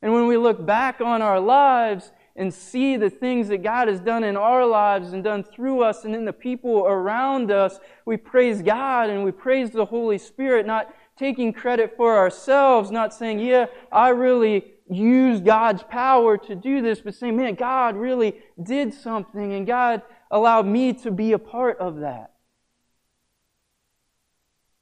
And 0.00 0.12
when 0.12 0.26
we 0.26 0.36
look 0.36 0.64
back 0.64 1.00
on 1.00 1.22
our 1.22 1.40
lives 1.40 2.12
and 2.34 2.52
see 2.52 2.96
the 2.96 3.10
things 3.10 3.48
that 3.48 3.62
God 3.62 3.88
has 3.88 4.00
done 4.00 4.24
in 4.24 4.36
our 4.36 4.64
lives 4.64 5.12
and 5.12 5.22
done 5.22 5.44
through 5.44 5.82
us 5.82 6.04
and 6.04 6.14
in 6.14 6.24
the 6.24 6.32
people 6.32 6.86
around 6.86 7.50
us, 7.50 7.78
we 8.06 8.16
praise 8.16 8.62
God 8.62 9.10
and 9.10 9.22
we 9.22 9.32
praise 9.32 9.70
the 9.70 9.84
Holy 9.84 10.18
Spirit, 10.18 10.66
not 10.66 10.94
taking 11.16 11.52
credit 11.52 11.94
for 11.96 12.16
ourselves, 12.16 12.90
not 12.90 13.12
saying, 13.12 13.38
yeah, 13.38 13.66
I 13.90 14.08
really 14.10 14.72
used 14.90 15.44
God's 15.44 15.82
power 15.82 16.38
to 16.38 16.54
do 16.54 16.80
this, 16.80 17.00
but 17.00 17.14
saying, 17.14 17.36
man, 17.36 17.54
God 17.54 17.96
really 17.96 18.36
did 18.62 18.94
something 18.94 19.52
and 19.52 19.66
God 19.66 20.02
allowed 20.30 20.66
me 20.66 20.94
to 20.94 21.10
be 21.10 21.32
a 21.32 21.38
part 21.38 21.78
of 21.78 22.00
that. 22.00 22.32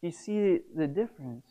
You 0.02 0.12
see 0.12 0.60
the 0.74 0.86
difference? 0.86 1.46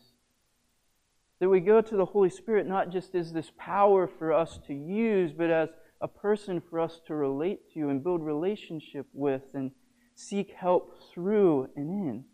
That 1.38 1.48
we 1.48 1.60
go 1.60 1.80
to 1.80 1.96
the 1.96 2.04
Holy 2.04 2.30
Spirit 2.30 2.66
not 2.66 2.90
just 2.90 3.14
as 3.14 3.32
this 3.32 3.50
power 3.56 4.06
for 4.06 4.32
us 4.32 4.58
to 4.66 4.74
use, 4.74 5.32
but 5.32 5.50
as 5.50 5.68
a 6.00 6.08
person 6.08 6.60
for 6.60 6.80
us 6.80 7.00
to 7.06 7.14
relate 7.14 7.72
to 7.74 7.88
and 7.88 8.02
build 8.02 8.22
relationship 8.22 9.06
with 9.12 9.42
and 9.54 9.70
seek 10.14 10.52
help 10.52 10.94
through 11.12 11.68
and 11.76 11.90
in. 11.90 12.24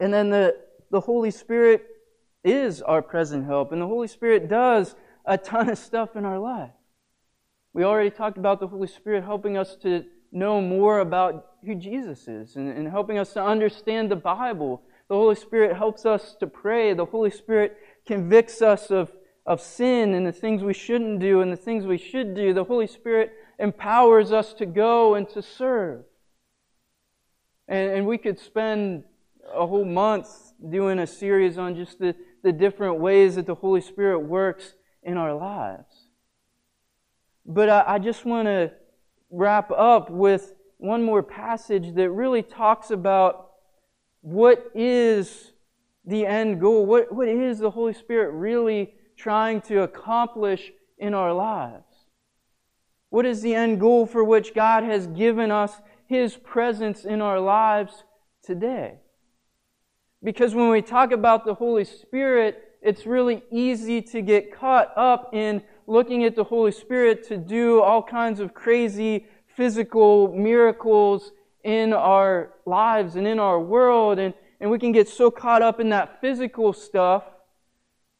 And 0.00 0.12
then 0.12 0.30
the, 0.30 0.56
the 0.90 1.00
Holy 1.00 1.30
Spirit 1.30 1.84
is 2.44 2.80
our 2.82 3.02
present 3.02 3.44
help, 3.46 3.72
and 3.72 3.82
the 3.82 3.86
Holy 3.86 4.08
Spirit 4.08 4.48
does 4.48 4.94
a 5.24 5.36
ton 5.36 5.68
of 5.68 5.78
stuff 5.78 6.16
in 6.16 6.24
our 6.24 6.38
life. 6.38 6.70
We 7.72 7.84
already 7.84 8.10
talked 8.10 8.38
about 8.38 8.60
the 8.60 8.68
Holy 8.68 8.88
Spirit 8.88 9.24
helping 9.24 9.58
us 9.58 9.76
to 9.82 10.04
know 10.32 10.60
more 10.60 11.00
about 11.00 11.46
who 11.64 11.74
Jesus 11.74 12.28
is 12.28 12.56
and, 12.56 12.68
and 12.68 12.88
helping 12.88 13.18
us 13.18 13.32
to 13.34 13.42
understand 13.44 14.10
the 14.10 14.16
Bible. 14.16 14.82
The 15.08 15.14
Holy 15.14 15.34
Spirit 15.34 15.76
helps 15.76 16.06
us 16.06 16.36
to 16.40 16.46
pray. 16.46 16.94
The 16.94 17.04
Holy 17.04 17.30
Spirit 17.30 17.76
convicts 18.06 18.62
us 18.62 18.90
of 18.90 19.12
of 19.48 19.62
sin 19.62 20.12
and 20.12 20.26
the 20.26 20.32
things 20.32 20.62
we 20.62 20.74
shouldn't 20.74 21.20
do 21.20 21.40
and 21.40 21.50
the 21.50 21.56
things 21.56 21.86
we 21.86 21.96
should 21.96 22.34
do, 22.34 22.52
the 22.52 22.64
Holy 22.64 22.86
Spirit 22.86 23.32
empowers 23.58 24.30
us 24.30 24.52
to 24.52 24.66
go 24.66 25.14
and 25.14 25.26
to 25.30 25.40
serve. 25.40 26.04
And, 27.66 27.90
and 27.92 28.06
we 28.06 28.18
could 28.18 28.38
spend 28.38 29.04
a 29.50 29.66
whole 29.66 29.86
month 29.86 30.28
doing 30.68 30.98
a 30.98 31.06
series 31.06 31.56
on 31.56 31.76
just 31.76 31.98
the, 31.98 32.14
the 32.42 32.52
different 32.52 33.00
ways 33.00 33.36
that 33.36 33.46
the 33.46 33.54
Holy 33.54 33.80
Spirit 33.80 34.18
works 34.18 34.74
in 35.02 35.16
our 35.16 35.34
lives. 35.34 36.10
But 37.46 37.70
I, 37.70 37.94
I 37.94 37.98
just 37.98 38.26
want 38.26 38.48
to 38.48 38.72
wrap 39.30 39.70
up 39.70 40.10
with 40.10 40.52
one 40.76 41.02
more 41.02 41.22
passage 41.22 41.94
that 41.94 42.10
really 42.10 42.42
talks 42.42 42.90
about 42.90 43.52
what 44.20 44.70
is 44.74 45.52
the 46.04 46.26
end 46.26 46.60
goal? 46.60 46.84
What, 46.84 47.10
what 47.10 47.28
is 47.28 47.58
the 47.58 47.70
Holy 47.70 47.94
Spirit 47.94 48.32
really 48.32 48.92
trying 49.18 49.60
to 49.62 49.82
accomplish 49.82 50.72
in 50.96 51.12
our 51.12 51.32
lives? 51.32 51.84
What 53.10 53.26
is 53.26 53.42
the 53.42 53.54
end 53.54 53.80
goal 53.80 54.06
for 54.06 54.22
which 54.22 54.54
God 54.54 54.84
has 54.84 55.06
given 55.06 55.50
us 55.50 55.80
His 56.06 56.36
presence 56.36 57.04
in 57.04 57.20
our 57.20 57.40
lives 57.40 58.04
today? 58.42 59.00
Because 60.22 60.54
when 60.54 60.68
we 60.68 60.82
talk 60.82 61.12
about 61.12 61.44
the 61.44 61.54
Holy 61.54 61.84
Spirit, 61.84 62.62
it's 62.82 63.06
really 63.06 63.42
easy 63.50 64.00
to 64.02 64.22
get 64.22 64.54
caught 64.54 64.92
up 64.96 65.30
in 65.32 65.62
looking 65.86 66.24
at 66.24 66.36
the 66.36 66.44
Holy 66.44 66.72
Spirit 66.72 67.26
to 67.28 67.36
do 67.36 67.80
all 67.80 68.02
kinds 68.02 68.40
of 68.40 68.54
crazy 68.54 69.26
physical 69.56 70.32
miracles 70.32 71.32
in 71.64 71.92
our 71.92 72.52
lives 72.66 73.16
and 73.16 73.26
in 73.26 73.38
our 73.38 73.58
world. 73.58 74.18
And, 74.18 74.34
and 74.60 74.70
we 74.70 74.78
can 74.78 74.92
get 74.92 75.08
so 75.08 75.30
caught 75.30 75.62
up 75.62 75.80
in 75.80 75.88
that 75.88 76.20
physical 76.20 76.72
stuff 76.72 77.24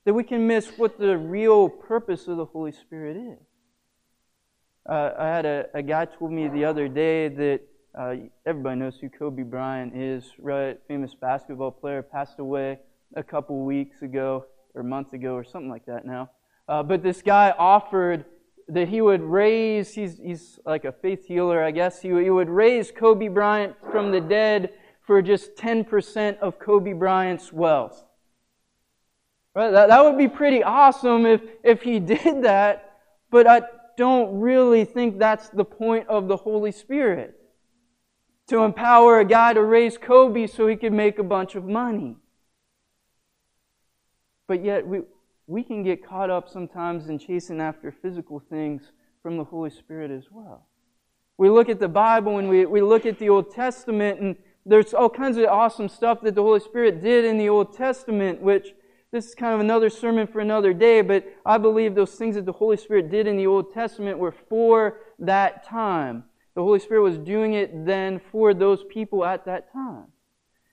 that 0.08 0.14
we 0.14 0.24
can 0.24 0.46
miss 0.46 0.68
what 0.78 0.98
the 0.98 1.18
real 1.18 1.68
purpose 1.68 2.28
of 2.28 2.38
the 2.38 2.44
Holy 2.46 2.72
Spirit 2.72 3.14
is. 3.14 3.46
Uh, 4.88 5.10
I 5.18 5.26
had 5.26 5.44
a, 5.44 5.66
a 5.74 5.82
guy 5.82 6.06
told 6.06 6.32
me 6.32 6.48
the 6.48 6.64
other 6.64 6.88
day 6.88 7.28
that 7.28 7.60
uh, 7.94 8.14
everybody 8.46 8.80
knows 8.80 8.96
who 8.98 9.10
Kobe 9.10 9.42
Bryant 9.42 9.94
is, 9.94 10.24
right? 10.38 10.78
Famous 10.88 11.14
basketball 11.14 11.72
player, 11.72 12.00
passed 12.00 12.38
away 12.38 12.78
a 13.16 13.22
couple 13.22 13.66
weeks 13.66 14.00
ago 14.00 14.46
or 14.74 14.82
months 14.82 15.12
ago 15.12 15.34
or 15.34 15.44
something 15.44 15.68
like 15.68 15.84
that 15.84 16.06
now. 16.06 16.30
Uh, 16.70 16.82
but 16.82 17.02
this 17.02 17.20
guy 17.20 17.52
offered 17.58 18.24
that 18.66 18.88
he 18.88 19.02
would 19.02 19.20
raise, 19.20 19.92
he's, 19.92 20.16
he's 20.16 20.58
like 20.64 20.86
a 20.86 20.92
faith 20.92 21.26
healer, 21.26 21.62
I 21.62 21.70
guess. 21.70 22.00
He, 22.00 22.08
he 22.08 22.30
would 22.30 22.48
raise 22.48 22.90
Kobe 22.90 23.28
Bryant 23.28 23.76
from 23.90 24.10
the 24.10 24.22
dead 24.22 24.70
for 25.06 25.20
just 25.20 25.54
10% 25.56 26.38
of 26.38 26.58
Kobe 26.58 26.94
Bryant's 26.94 27.52
wealth. 27.52 28.07
Right? 29.54 29.70
That, 29.70 29.88
that 29.88 30.04
would 30.04 30.18
be 30.18 30.28
pretty 30.28 30.62
awesome 30.62 31.26
if, 31.26 31.42
if 31.64 31.82
he 31.82 31.98
did 32.00 32.44
that, 32.44 32.98
but 33.30 33.46
I 33.46 33.62
don't 33.96 34.38
really 34.38 34.84
think 34.84 35.18
that's 35.18 35.48
the 35.48 35.64
point 35.64 36.06
of 36.08 36.28
the 36.28 36.37
Holy 36.37 36.72
Spirit. 36.72 37.34
To 38.48 38.62
empower 38.62 39.18
a 39.18 39.24
guy 39.26 39.52
to 39.52 39.62
raise 39.62 39.98
Kobe 39.98 40.46
so 40.46 40.68
he 40.68 40.76
could 40.76 40.92
make 40.92 41.18
a 41.18 41.22
bunch 41.22 41.54
of 41.54 41.64
money. 41.64 42.16
But 44.46 44.64
yet, 44.64 44.87
we, 44.87 45.02
we 45.46 45.62
can 45.62 45.82
get 45.82 46.06
caught 46.06 46.30
up 46.30 46.48
sometimes 46.48 47.08
in 47.08 47.18
chasing 47.18 47.61
after 47.61 47.92
physical 47.92 48.40
things 48.40 48.92
from 49.22 49.37
the 49.37 49.44
Holy 49.44 49.68
Spirit 49.68 50.11
as 50.11 50.24
well. 50.30 50.66
We 51.37 51.50
look 51.50 51.68
at 51.68 51.78
the 51.78 51.88
Bible 51.88 52.38
and 52.38 52.48
we, 52.48 52.64
we 52.64 52.80
look 52.80 53.04
at 53.04 53.18
the 53.18 53.28
Old 53.28 53.54
Testament, 53.54 54.20
and 54.20 54.37
there's 54.64 54.94
all 54.94 55.11
kinds 55.11 55.37
of 55.37 55.44
awesome 55.46 55.88
stuff 55.88 56.20
that 56.22 56.34
the 56.34 56.42
Holy 56.42 56.61
Spirit 56.61 57.02
did 57.02 57.24
in 57.24 57.37
the 57.37 57.48
Old 57.48 57.76
Testament, 57.76 58.40
which 58.40 58.74
this 59.12 59.26
is 59.26 59.34
kind 59.34 59.54
of 59.54 59.60
another 59.60 59.90
sermon 59.90 60.26
for 60.26 60.40
another 60.40 60.72
day, 60.72 61.00
but 61.00 61.26
I 61.44 61.58
believe 61.58 61.94
those 61.94 62.14
things 62.14 62.34
that 62.34 62.44
the 62.44 62.52
Holy 62.52 62.76
Spirit 62.76 63.10
did 63.10 63.26
in 63.26 63.36
the 63.36 63.46
Old 63.46 63.72
Testament 63.72 64.18
were 64.18 64.34
for 64.48 65.00
that 65.18 65.64
time. 65.64 66.24
The 66.54 66.62
Holy 66.62 66.78
Spirit 66.80 67.02
was 67.02 67.18
doing 67.18 67.54
it 67.54 67.86
then 67.86 68.20
for 68.30 68.52
those 68.52 68.84
people 68.84 69.24
at 69.24 69.44
that 69.46 69.72
time. 69.72 70.06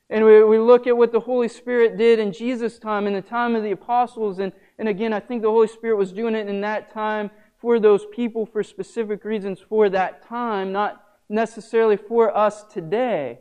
And 0.09 0.25
we, 0.25 0.43
we 0.43 0.59
look 0.59 0.85
at 0.85 0.97
what 0.97 1.11
the 1.11 1.19
Holy 1.19 1.47
Spirit 1.47 1.97
did 1.97 2.19
in 2.19 2.31
Jesus' 2.31 2.77
time, 2.77 3.07
in 3.07 3.13
the 3.13 3.21
time 3.21 3.55
of 3.55 3.63
the 3.63 3.71
apostles, 3.71 4.39
and 4.39 4.51
and 4.77 4.89
again, 4.89 5.13
I 5.13 5.19
think 5.19 5.41
the 5.41 5.49
Holy 5.49 5.67
Spirit 5.67 5.97
was 5.97 6.11
doing 6.11 6.35
it 6.35 6.47
in 6.47 6.61
that 6.61 6.93
time 6.93 7.31
for 7.59 7.79
those 7.79 8.05
people 8.13 8.45
for 8.45 8.63
specific 8.63 9.23
reasons 9.23 9.59
for 9.59 9.89
that 9.89 10.27
time, 10.27 10.71
not 10.71 11.03
necessarily 11.29 11.97
for 11.97 12.35
us 12.35 12.63
today. 12.63 13.39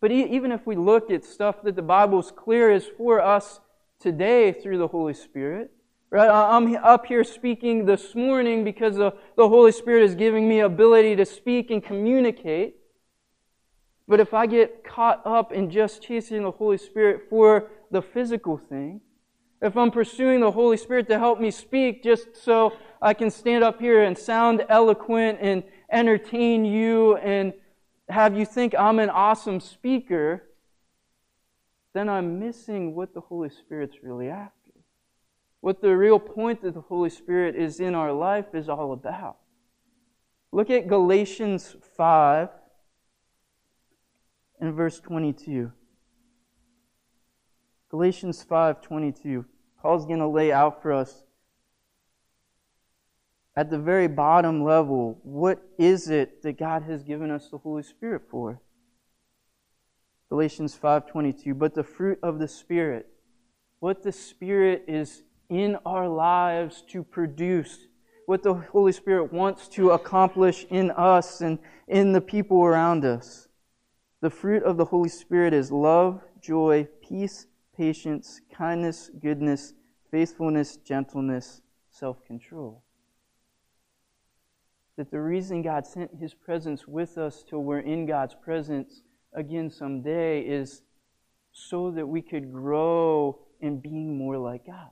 But 0.00 0.12
even 0.12 0.50
if 0.50 0.66
we 0.66 0.76
look 0.76 1.10
at 1.10 1.24
stuff 1.24 1.62
that 1.62 1.76
the 1.76 1.82
Bible 1.82 2.20
is 2.20 2.30
clear 2.30 2.70
is 2.70 2.86
for 2.96 3.20
us 3.20 3.60
today 3.98 4.52
through 4.52 4.78
the 4.78 4.88
Holy 4.88 5.12
Spirit, 5.12 5.70
right? 6.08 6.30
I'm 6.30 6.74
up 6.76 7.04
here 7.04 7.22
speaking 7.22 7.84
this 7.84 8.14
morning 8.14 8.64
because 8.64 8.96
the, 8.96 9.12
the 9.36 9.48
Holy 9.48 9.72
Spirit 9.72 10.04
is 10.04 10.14
giving 10.14 10.48
me 10.48 10.60
ability 10.60 11.16
to 11.16 11.26
speak 11.26 11.70
and 11.70 11.84
communicate. 11.84 12.76
But 14.08 14.20
if 14.20 14.32
I 14.32 14.46
get 14.46 14.82
caught 14.84 15.20
up 15.26 15.52
in 15.52 15.70
just 15.70 16.02
chasing 16.02 16.42
the 16.42 16.50
Holy 16.50 16.78
Spirit 16.78 17.26
for 17.28 17.70
the 17.90 18.00
physical 18.00 18.56
thing, 18.56 19.02
if 19.60 19.76
I'm 19.76 19.90
pursuing 19.90 20.40
the 20.40 20.50
Holy 20.50 20.78
Spirit 20.78 21.08
to 21.08 21.18
help 21.18 21.38
me 21.38 21.50
speak 21.50 22.02
just 22.02 22.34
so 22.42 22.72
I 23.02 23.12
can 23.12 23.30
stand 23.30 23.62
up 23.62 23.78
here 23.78 24.02
and 24.02 24.16
sound 24.16 24.64
eloquent 24.70 25.38
and 25.42 25.62
entertain 25.92 26.64
you 26.64 27.16
and 27.18 27.52
have 28.10 28.36
you 28.36 28.44
think 28.44 28.74
I'm 28.78 28.98
an 28.98 29.10
awesome 29.10 29.60
speaker, 29.60 30.42
then 31.92 32.08
I'm 32.08 32.38
missing 32.38 32.94
what 32.94 33.14
the 33.14 33.20
Holy 33.20 33.50
Spirit's 33.50 34.02
really 34.02 34.28
after. 34.28 34.52
What 35.60 35.80
the 35.80 35.96
real 35.96 36.18
point 36.18 36.62
that 36.62 36.74
the 36.74 36.80
Holy 36.80 37.10
Spirit 37.10 37.54
is 37.56 37.80
in 37.80 37.94
our 37.94 38.12
life 38.12 38.54
is 38.54 38.68
all 38.68 38.92
about. 38.92 39.36
Look 40.52 40.70
at 40.70 40.88
Galatians 40.88 41.76
5 41.96 42.48
and 44.60 44.74
verse 44.74 45.00
22. 45.00 45.72
Galatians 47.90 48.44
5:22. 48.44 49.44
Paul's 49.82 50.06
going 50.06 50.20
to 50.20 50.28
lay 50.28 50.52
out 50.52 50.80
for 50.80 50.92
us 50.92 51.24
at 53.56 53.70
the 53.70 53.78
very 53.78 54.06
bottom 54.06 54.62
level, 54.62 55.18
what 55.22 55.62
is 55.78 56.08
it 56.08 56.42
that 56.42 56.58
God 56.58 56.82
has 56.84 57.02
given 57.02 57.30
us 57.30 57.48
the 57.48 57.58
Holy 57.58 57.82
Spirit 57.82 58.22
for? 58.30 58.60
Galatians 60.28 60.76
5:22, 60.76 61.54
but 61.54 61.74
the 61.74 61.82
fruit 61.82 62.18
of 62.22 62.38
the 62.38 62.46
Spirit, 62.46 63.08
what 63.80 64.02
the 64.02 64.12
Spirit 64.12 64.84
is 64.86 65.24
in 65.48 65.76
our 65.84 66.08
lives 66.08 66.82
to 66.82 67.02
produce, 67.02 67.88
what 68.26 68.44
the 68.44 68.54
Holy 68.54 68.92
Spirit 68.92 69.32
wants 69.32 69.66
to 69.68 69.90
accomplish 69.90 70.64
in 70.70 70.92
us 70.92 71.40
and 71.40 71.58
in 71.88 72.12
the 72.12 72.20
people 72.20 72.64
around 72.64 73.04
us. 73.04 73.48
The 74.20 74.30
fruit 74.30 74.62
of 74.62 74.76
the 74.76 74.84
Holy 74.84 75.08
Spirit 75.08 75.52
is 75.52 75.72
love, 75.72 76.22
joy, 76.40 76.86
peace, 77.02 77.46
patience, 77.76 78.40
kindness, 78.52 79.10
goodness, 79.20 79.74
faithfulness, 80.10 80.76
gentleness, 80.76 81.62
self 81.88 82.24
control. 82.24 82.84
That 85.00 85.10
the 85.10 85.22
reason 85.22 85.62
God 85.62 85.86
sent 85.86 86.10
His 86.20 86.34
presence 86.34 86.86
with 86.86 87.16
us 87.16 87.42
till 87.48 87.60
we're 87.60 87.80
in 87.80 88.04
God's 88.04 88.34
presence 88.34 89.00
again 89.34 89.70
someday 89.70 90.42
is 90.42 90.82
so 91.52 91.90
that 91.92 92.06
we 92.06 92.20
could 92.20 92.52
grow 92.52 93.38
in 93.62 93.80
being 93.80 94.18
more 94.18 94.36
like 94.36 94.66
God. 94.66 94.90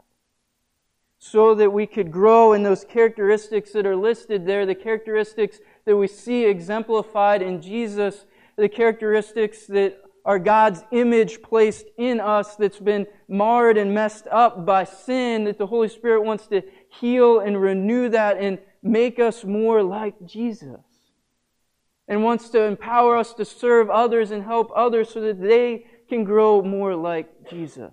So 1.18 1.54
that 1.56 1.74
we 1.74 1.86
could 1.86 2.10
grow 2.10 2.54
in 2.54 2.62
those 2.62 2.86
characteristics 2.86 3.72
that 3.72 3.84
are 3.84 3.94
listed 3.94 4.46
there, 4.46 4.64
the 4.64 4.74
characteristics 4.74 5.58
that 5.84 5.98
we 5.98 6.08
see 6.08 6.46
exemplified 6.46 7.42
in 7.42 7.60
Jesus, 7.60 8.24
the 8.56 8.70
characteristics 8.70 9.66
that 9.66 10.00
are 10.24 10.38
God's 10.38 10.84
image 10.90 11.42
placed 11.42 11.84
in 11.98 12.18
us 12.18 12.56
that's 12.56 12.80
been 12.80 13.06
marred 13.28 13.76
and 13.76 13.92
messed 13.92 14.26
up 14.28 14.64
by 14.64 14.84
sin, 14.84 15.44
that 15.44 15.58
the 15.58 15.66
Holy 15.66 15.88
Spirit 15.90 16.22
wants 16.22 16.46
to 16.46 16.62
heal 16.98 17.40
and 17.40 17.60
renew 17.60 18.08
that 18.08 18.38
and 18.38 18.58
make 18.82 19.18
us 19.18 19.44
more 19.44 19.82
like 19.82 20.14
Jesus. 20.24 20.80
And 22.06 22.24
wants 22.24 22.48
to 22.50 22.62
empower 22.62 23.16
us 23.16 23.34
to 23.34 23.44
serve 23.44 23.90
others 23.90 24.30
and 24.30 24.42
help 24.42 24.70
others 24.74 25.10
so 25.10 25.20
that 25.20 25.40
they 25.40 25.84
can 26.08 26.24
grow 26.24 26.62
more 26.62 26.94
like 26.94 27.50
Jesus. 27.50 27.92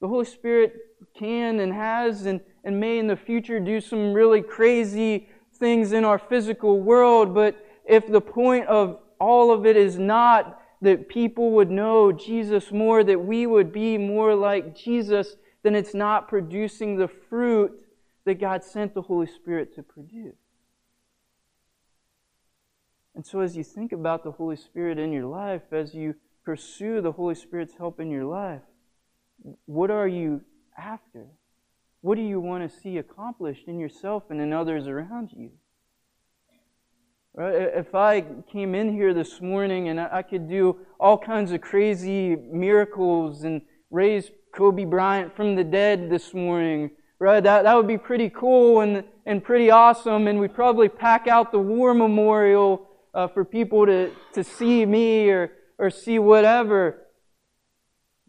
The 0.00 0.08
Holy 0.08 0.24
Spirit 0.24 0.74
can 1.16 1.60
and 1.60 1.72
has 1.72 2.26
and, 2.26 2.40
and 2.64 2.80
may 2.80 2.98
in 2.98 3.06
the 3.06 3.16
future 3.16 3.60
do 3.60 3.80
some 3.80 4.12
really 4.12 4.42
crazy 4.42 5.28
things 5.58 5.92
in 5.92 6.04
our 6.04 6.18
physical 6.18 6.80
world, 6.80 7.34
but 7.34 7.56
if 7.86 8.06
the 8.06 8.20
point 8.20 8.66
of 8.66 8.98
all 9.20 9.52
of 9.52 9.66
it 9.66 9.76
is 9.76 9.98
not 9.98 10.60
that 10.82 11.08
people 11.08 11.52
would 11.52 11.70
know 11.70 12.12
Jesus 12.12 12.72
more, 12.72 13.04
that 13.04 13.18
we 13.18 13.46
would 13.46 13.72
be 13.72 13.96
more 13.96 14.34
like 14.34 14.74
Jesus, 14.76 15.36
then 15.62 15.74
it's 15.74 15.94
not 15.94 16.28
producing 16.28 16.96
the 16.96 17.08
fruit 17.08 17.72
that 18.24 18.40
God 18.40 18.64
sent 18.64 18.94
the 18.94 19.02
Holy 19.02 19.26
Spirit 19.26 19.74
to 19.74 19.82
produce. 19.82 20.36
And 23.14 23.24
so, 23.24 23.40
as 23.40 23.56
you 23.56 23.62
think 23.62 23.92
about 23.92 24.24
the 24.24 24.32
Holy 24.32 24.56
Spirit 24.56 24.98
in 24.98 25.12
your 25.12 25.26
life, 25.26 25.62
as 25.72 25.94
you 25.94 26.14
pursue 26.44 27.00
the 27.00 27.12
Holy 27.12 27.34
Spirit's 27.34 27.76
help 27.76 28.00
in 28.00 28.10
your 28.10 28.24
life, 28.24 28.62
what 29.66 29.90
are 29.90 30.08
you 30.08 30.42
after? 30.76 31.26
What 32.00 32.16
do 32.16 32.22
you 32.22 32.40
want 32.40 32.68
to 32.70 32.80
see 32.80 32.98
accomplished 32.98 33.66
in 33.66 33.78
yourself 33.78 34.24
and 34.30 34.40
in 34.40 34.52
others 34.52 34.86
around 34.86 35.30
you? 35.32 35.50
Right? 37.34 37.54
If 37.54 37.94
I 37.94 38.20
came 38.50 38.74
in 38.74 38.92
here 38.92 39.14
this 39.14 39.40
morning 39.40 39.88
and 39.88 40.00
I 40.00 40.22
could 40.22 40.48
do 40.48 40.78
all 41.00 41.18
kinds 41.18 41.52
of 41.52 41.60
crazy 41.60 42.36
miracles 42.36 43.44
and 43.44 43.62
raise 43.90 44.30
Kobe 44.52 44.84
Bryant 44.84 45.34
from 45.34 45.56
the 45.56 45.64
dead 45.64 46.10
this 46.10 46.34
morning, 46.34 46.90
right? 47.24 47.42
That, 47.42 47.62
that 47.62 47.74
would 47.74 47.88
be 47.88 47.96
pretty 47.96 48.28
cool 48.28 48.80
and, 48.80 49.02
and 49.24 49.42
pretty 49.42 49.70
awesome. 49.70 50.28
And 50.28 50.38
we'd 50.38 50.54
probably 50.54 50.90
pack 50.90 51.26
out 51.26 51.52
the 51.52 51.58
war 51.58 51.94
memorial 51.94 52.86
uh, 53.14 53.28
for 53.28 53.46
people 53.46 53.86
to, 53.86 54.10
to 54.34 54.44
see 54.44 54.84
me 54.84 55.30
or, 55.30 55.50
or 55.78 55.88
see 55.88 56.18
whatever. 56.18 56.98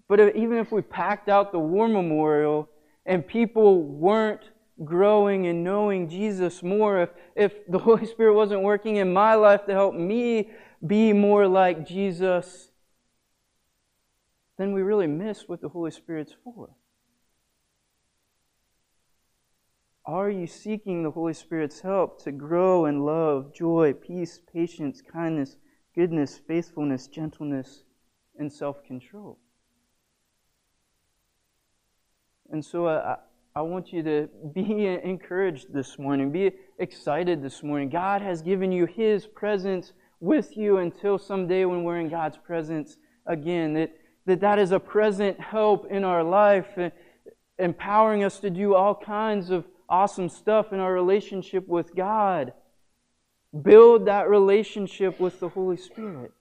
But 0.07 0.21
if, 0.21 0.35
even 0.35 0.59
if 0.59 0.71
we 0.71 0.81
packed 0.81 1.27
out 1.27 1.51
the 1.51 1.59
war 1.59 1.89
memorial 1.89 2.69
and 3.05 3.27
people 3.27 3.83
weren't 3.83 4.49
growing 4.85 5.45
and 5.47 5.61
knowing 5.61 6.07
Jesus 6.07 6.63
more, 6.63 7.01
if, 7.01 7.09
if 7.35 7.67
the 7.67 7.79
Holy 7.87 8.05
Spirit 8.05 8.33
wasn't 8.33 8.61
working 8.61 8.95
in 8.95 9.11
my 9.11 9.35
life 9.35 9.65
to 9.65 9.73
help 9.73 9.93
me 9.93 10.51
be 10.87 11.11
more 11.11 11.49
like 11.49 11.85
Jesus, 11.85 12.69
then 14.57 14.71
we 14.71 14.81
really 14.81 15.07
miss 15.07 15.49
what 15.49 15.59
the 15.59 15.67
Holy 15.67 15.91
Spirit's 15.91 16.33
for. 16.45 16.69
Are 20.07 20.29
you 20.29 20.45
seeking 20.45 21.01
the 21.01 21.11
Holy 21.11 21.33
Spirit's 21.33 21.81
help 21.81 22.23
to 22.23 22.31
grow 22.31 22.85
in 22.85 23.05
love, 23.05 23.53
joy, 23.53 23.93
peace, 23.93 24.39
patience, 24.53 25.01
kindness, 25.01 25.57
goodness, 25.95 26.39
faithfulness, 26.47 27.07
gentleness, 27.07 27.83
and 28.37 28.51
self 28.51 28.83
control? 28.83 29.39
And 32.51 32.63
so 32.63 32.87
I, 32.87 33.17
I 33.55 33.61
want 33.61 33.91
you 33.91 34.03
to 34.03 34.29
be 34.53 34.85
encouraged 35.03 35.73
this 35.73 35.97
morning, 35.97 36.31
be 36.31 36.51
excited 36.77 37.41
this 37.41 37.63
morning. 37.63 37.89
God 37.89 38.21
has 38.21 38.43
given 38.43 38.71
you 38.71 38.85
His 38.85 39.25
presence 39.25 39.93
with 40.19 40.55
you 40.55 40.77
until 40.77 41.17
someday 41.17 41.65
when 41.65 41.83
we're 41.83 41.99
in 41.99 42.09
God's 42.09 42.37
presence 42.37 42.97
again. 43.25 43.73
That 43.73 43.91
that, 44.25 44.41
that 44.41 44.59
is 44.59 44.71
a 44.71 44.79
present 44.79 45.39
help 45.39 45.91
in 45.91 46.03
our 46.03 46.23
life, 46.23 46.77
eh, 46.77 46.89
empowering 47.59 48.23
us 48.23 48.39
to 48.39 48.49
do 48.49 48.73
all 48.73 48.95
kinds 48.95 49.49
of 49.49 49.65
awesome 49.89 50.29
stuff 50.29 50.73
in 50.73 50.79
our 50.79 50.93
relationship 50.93 51.67
with 51.67 51.95
God. 51.95 52.53
Build 53.61 54.05
that 54.05 54.29
relationship 54.29 55.19
with 55.19 55.39
the 55.39 55.49
Holy 55.49 55.77
Spirit. 55.77 56.31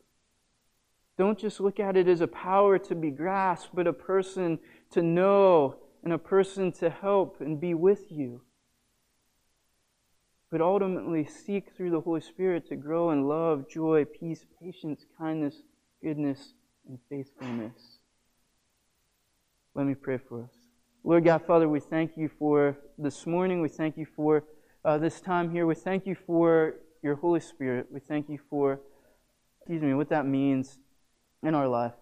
Don't 1.16 1.38
just 1.38 1.60
look 1.60 1.78
at 1.78 1.96
it 1.96 2.08
as 2.08 2.20
a 2.20 2.26
power 2.26 2.78
to 2.78 2.94
be 2.94 3.10
grasped, 3.10 3.74
but 3.74 3.86
a 3.86 3.92
person 3.92 4.58
to 4.90 5.02
know 5.02 5.76
and 6.02 6.12
a 6.12 6.18
person 6.18 6.72
to 6.72 6.90
help 6.90 7.40
and 7.40 7.60
be 7.60 7.72
with 7.72 8.10
you. 8.10 8.42
But 10.50 10.60
ultimately, 10.60 11.24
seek 11.24 11.72
through 11.76 11.90
the 11.90 12.00
Holy 12.00 12.20
Spirit 12.20 12.68
to 12.68 12.76
grow 12.76 13.10
in 13.10 13.26
love, 13.26 13.68
joy, 13.68 14.04
peace, 14.04 14.44
patience, 14.60 15.04
kindness, 15.18 15.62
goodness, 16.02 16.52
and 16.88 16.98
faithfulness. 17.08 17.98
Let 19.74 19.86
me 19.86 19.94
pray 19.94 20.18
for 20.18 20.44
us. 20.44 20.63
Lord 21.06 21.26
God, 21.26 21.42
Father, 21.46 21.68
we 21.68 21.80
thank 21.80 22.16
you 22.16 22.30
for 22.38 22.78
this 22.96 23.26
morning. 23.26 23.60
We 23.60 23.68
thank 23.68 23.98
you 23.98 24.06
for 24.06 24.42
uh, 24.86 24.96
this 24.96 25.20
time 25.20 25.50
here. 25.50 25.66
We 25.66 25.74
thank 25.74 26.06
you 26.06 26.14
for 26.14 26.76
your 27.02 27.16
Holy 27.16 27.40
Spirit. 27.40 27.88
We 27.90 28.00
thank 28.00 28.30
you 28.30 28.38
for, 28.48 28.80
excuse 29.60 29.82
me, 29.82 29.92
what 29.92 30.08
that 30.08 30.24
means 30.24 30.78
in 31.42 31.54
our 31.54 31.68
life. 31.68 31.92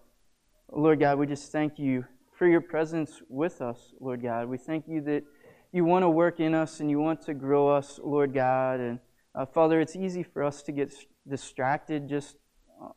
Lord 0.71 1.01
God, 1.01 1.19
we 1.19 1.27
just 1.27 1.51
thank 1.51 1.77
you 1.77 2.05
for 2.37 2.47
your 2.47 2.61
presence 2.61 3.21
with 3.27 3.61
us, 3.61 3.91
Lord 3.99 4.23
God. 4.23 4.47
We 4.47 4.57
thank 4.57 4.87
you 4.87 5.01
that 5.01 5.25
you 5.73 5.83
want 5.83 6.03
to 6.03 6.09
work 6.09 6.39
in 6.39 6.55
us 6.55 6.79
and 6.79 6.89
you 6.89 7.01
want 7.01 7.23
to 7.23 7.33
grow 7.33 7.67
us, 7.67 7.99
Lord 8.01 8.33
God. 8.33 8.79
And 8.79 8.99
uh, 9.35 9.45
Father, 9.45 9.81
it's 9.81 9.97
easy 9.97 10.23
for 10.23 10.45
us 10.45 10.63
to 10.63 10.71
get 10.71 10.93
distracted 11.27 12.07
just 12.07 12.37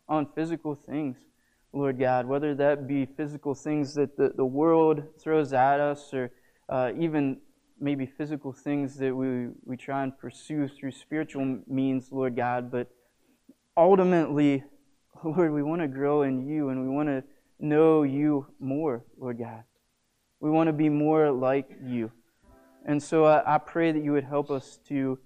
on 0.08 0.28
physical 0.36 0.76
things, 0.76 1.16
Lord 1.76 1.98
God, 1.98 2.26
whether 2.26 2.54
that 2.54 2.86
be 2.86 3.04
physical 3.04 3.54
things 3.54 3.94
that 3.94 4.16
the, 4.16 4.32
the 4.34 4.44
world 4.44 5.02
throws 5.20 5.52
at 5.52 5.78
us 5.78 6.14
or 6.14 6.30
uh, 6.70 6.92
even 6.98 7.38
maybe 7.78 8.06
physical 8.06 8.50
things 8.50 8.96
that 8.96 9.14
we, 9.14 9.48
we 9.64 9.76
try 9.76 10.02
and 10.02 10.16
pursue 10.16 10.68
through 10.68 10.92
spiritual 10.92 11.58
means, 11.68 12.10
Lord 12.10 12.34
God. 12.34 12.70
But 12.70 12.88
ultimately, 13.76 14.64
Lord, 15.24 15.52
we 15.52 15.62
want 15.62 15.82
to 15.82 15.88
grow 15.88 16.22
in 16.22 16.48
you 16.48 16.70
and 16.70 16.82
we 16.82 16.88
want 16.88 17.08
to 17.08 17.22
know 17.60 18.02
you 18.04 18.46
more, 18.58 19.04
Lord 19.18 19.38
God. 19.38 19.64
We 20.40 20.50
want 20.50 20.68
to 20.68 20.72
be 20.72 20.88
more 20.88 21.30
like 21.30 21.68
you. 21.84 22.10
And 22.86 23.02
so 23.02 23.26
I, 23.26 23.56
I 23.56 23.58
pray 23.58 23.92
that 23.92 24.02
you 24.02 24.12
would 24.12 24.24
help 24.24 24.50
us 24.50 24.78
to 24.88 25.18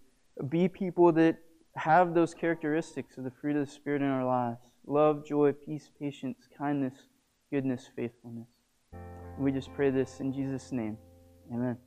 be 0.49 0.67
people 0.67 1.13
that 1.13 1.37
have 1.77 2.15
those 2.15 2.35
characteristics 2.35 3.17
of 3.19 3.25
the 3.25 3.31
fruit 3.31 3.55
of 3.55 3.67
the 3.67 3.73
Spirit 3.73 4.03
in 4.03 4.09
our 4.09 4.25
lives 4.25 4.70
love, 4.91 5.25
joy, 5.25 5.53
peace, 5.53 5.89
patience, 5.99 6.49
kindness, 6.59 6.95
goodness, 7.53 7.89
faithfulness. 7.95 8.49
And 8.93 9.45
we 9.45 9.53
just 9.53 9.73
pray 9.75 9.91
this 9.91 10.21
in 10.21 10.33
Jesus' 10.33 10.73
name. 10.73 10.99
Amen. 11.53 11.79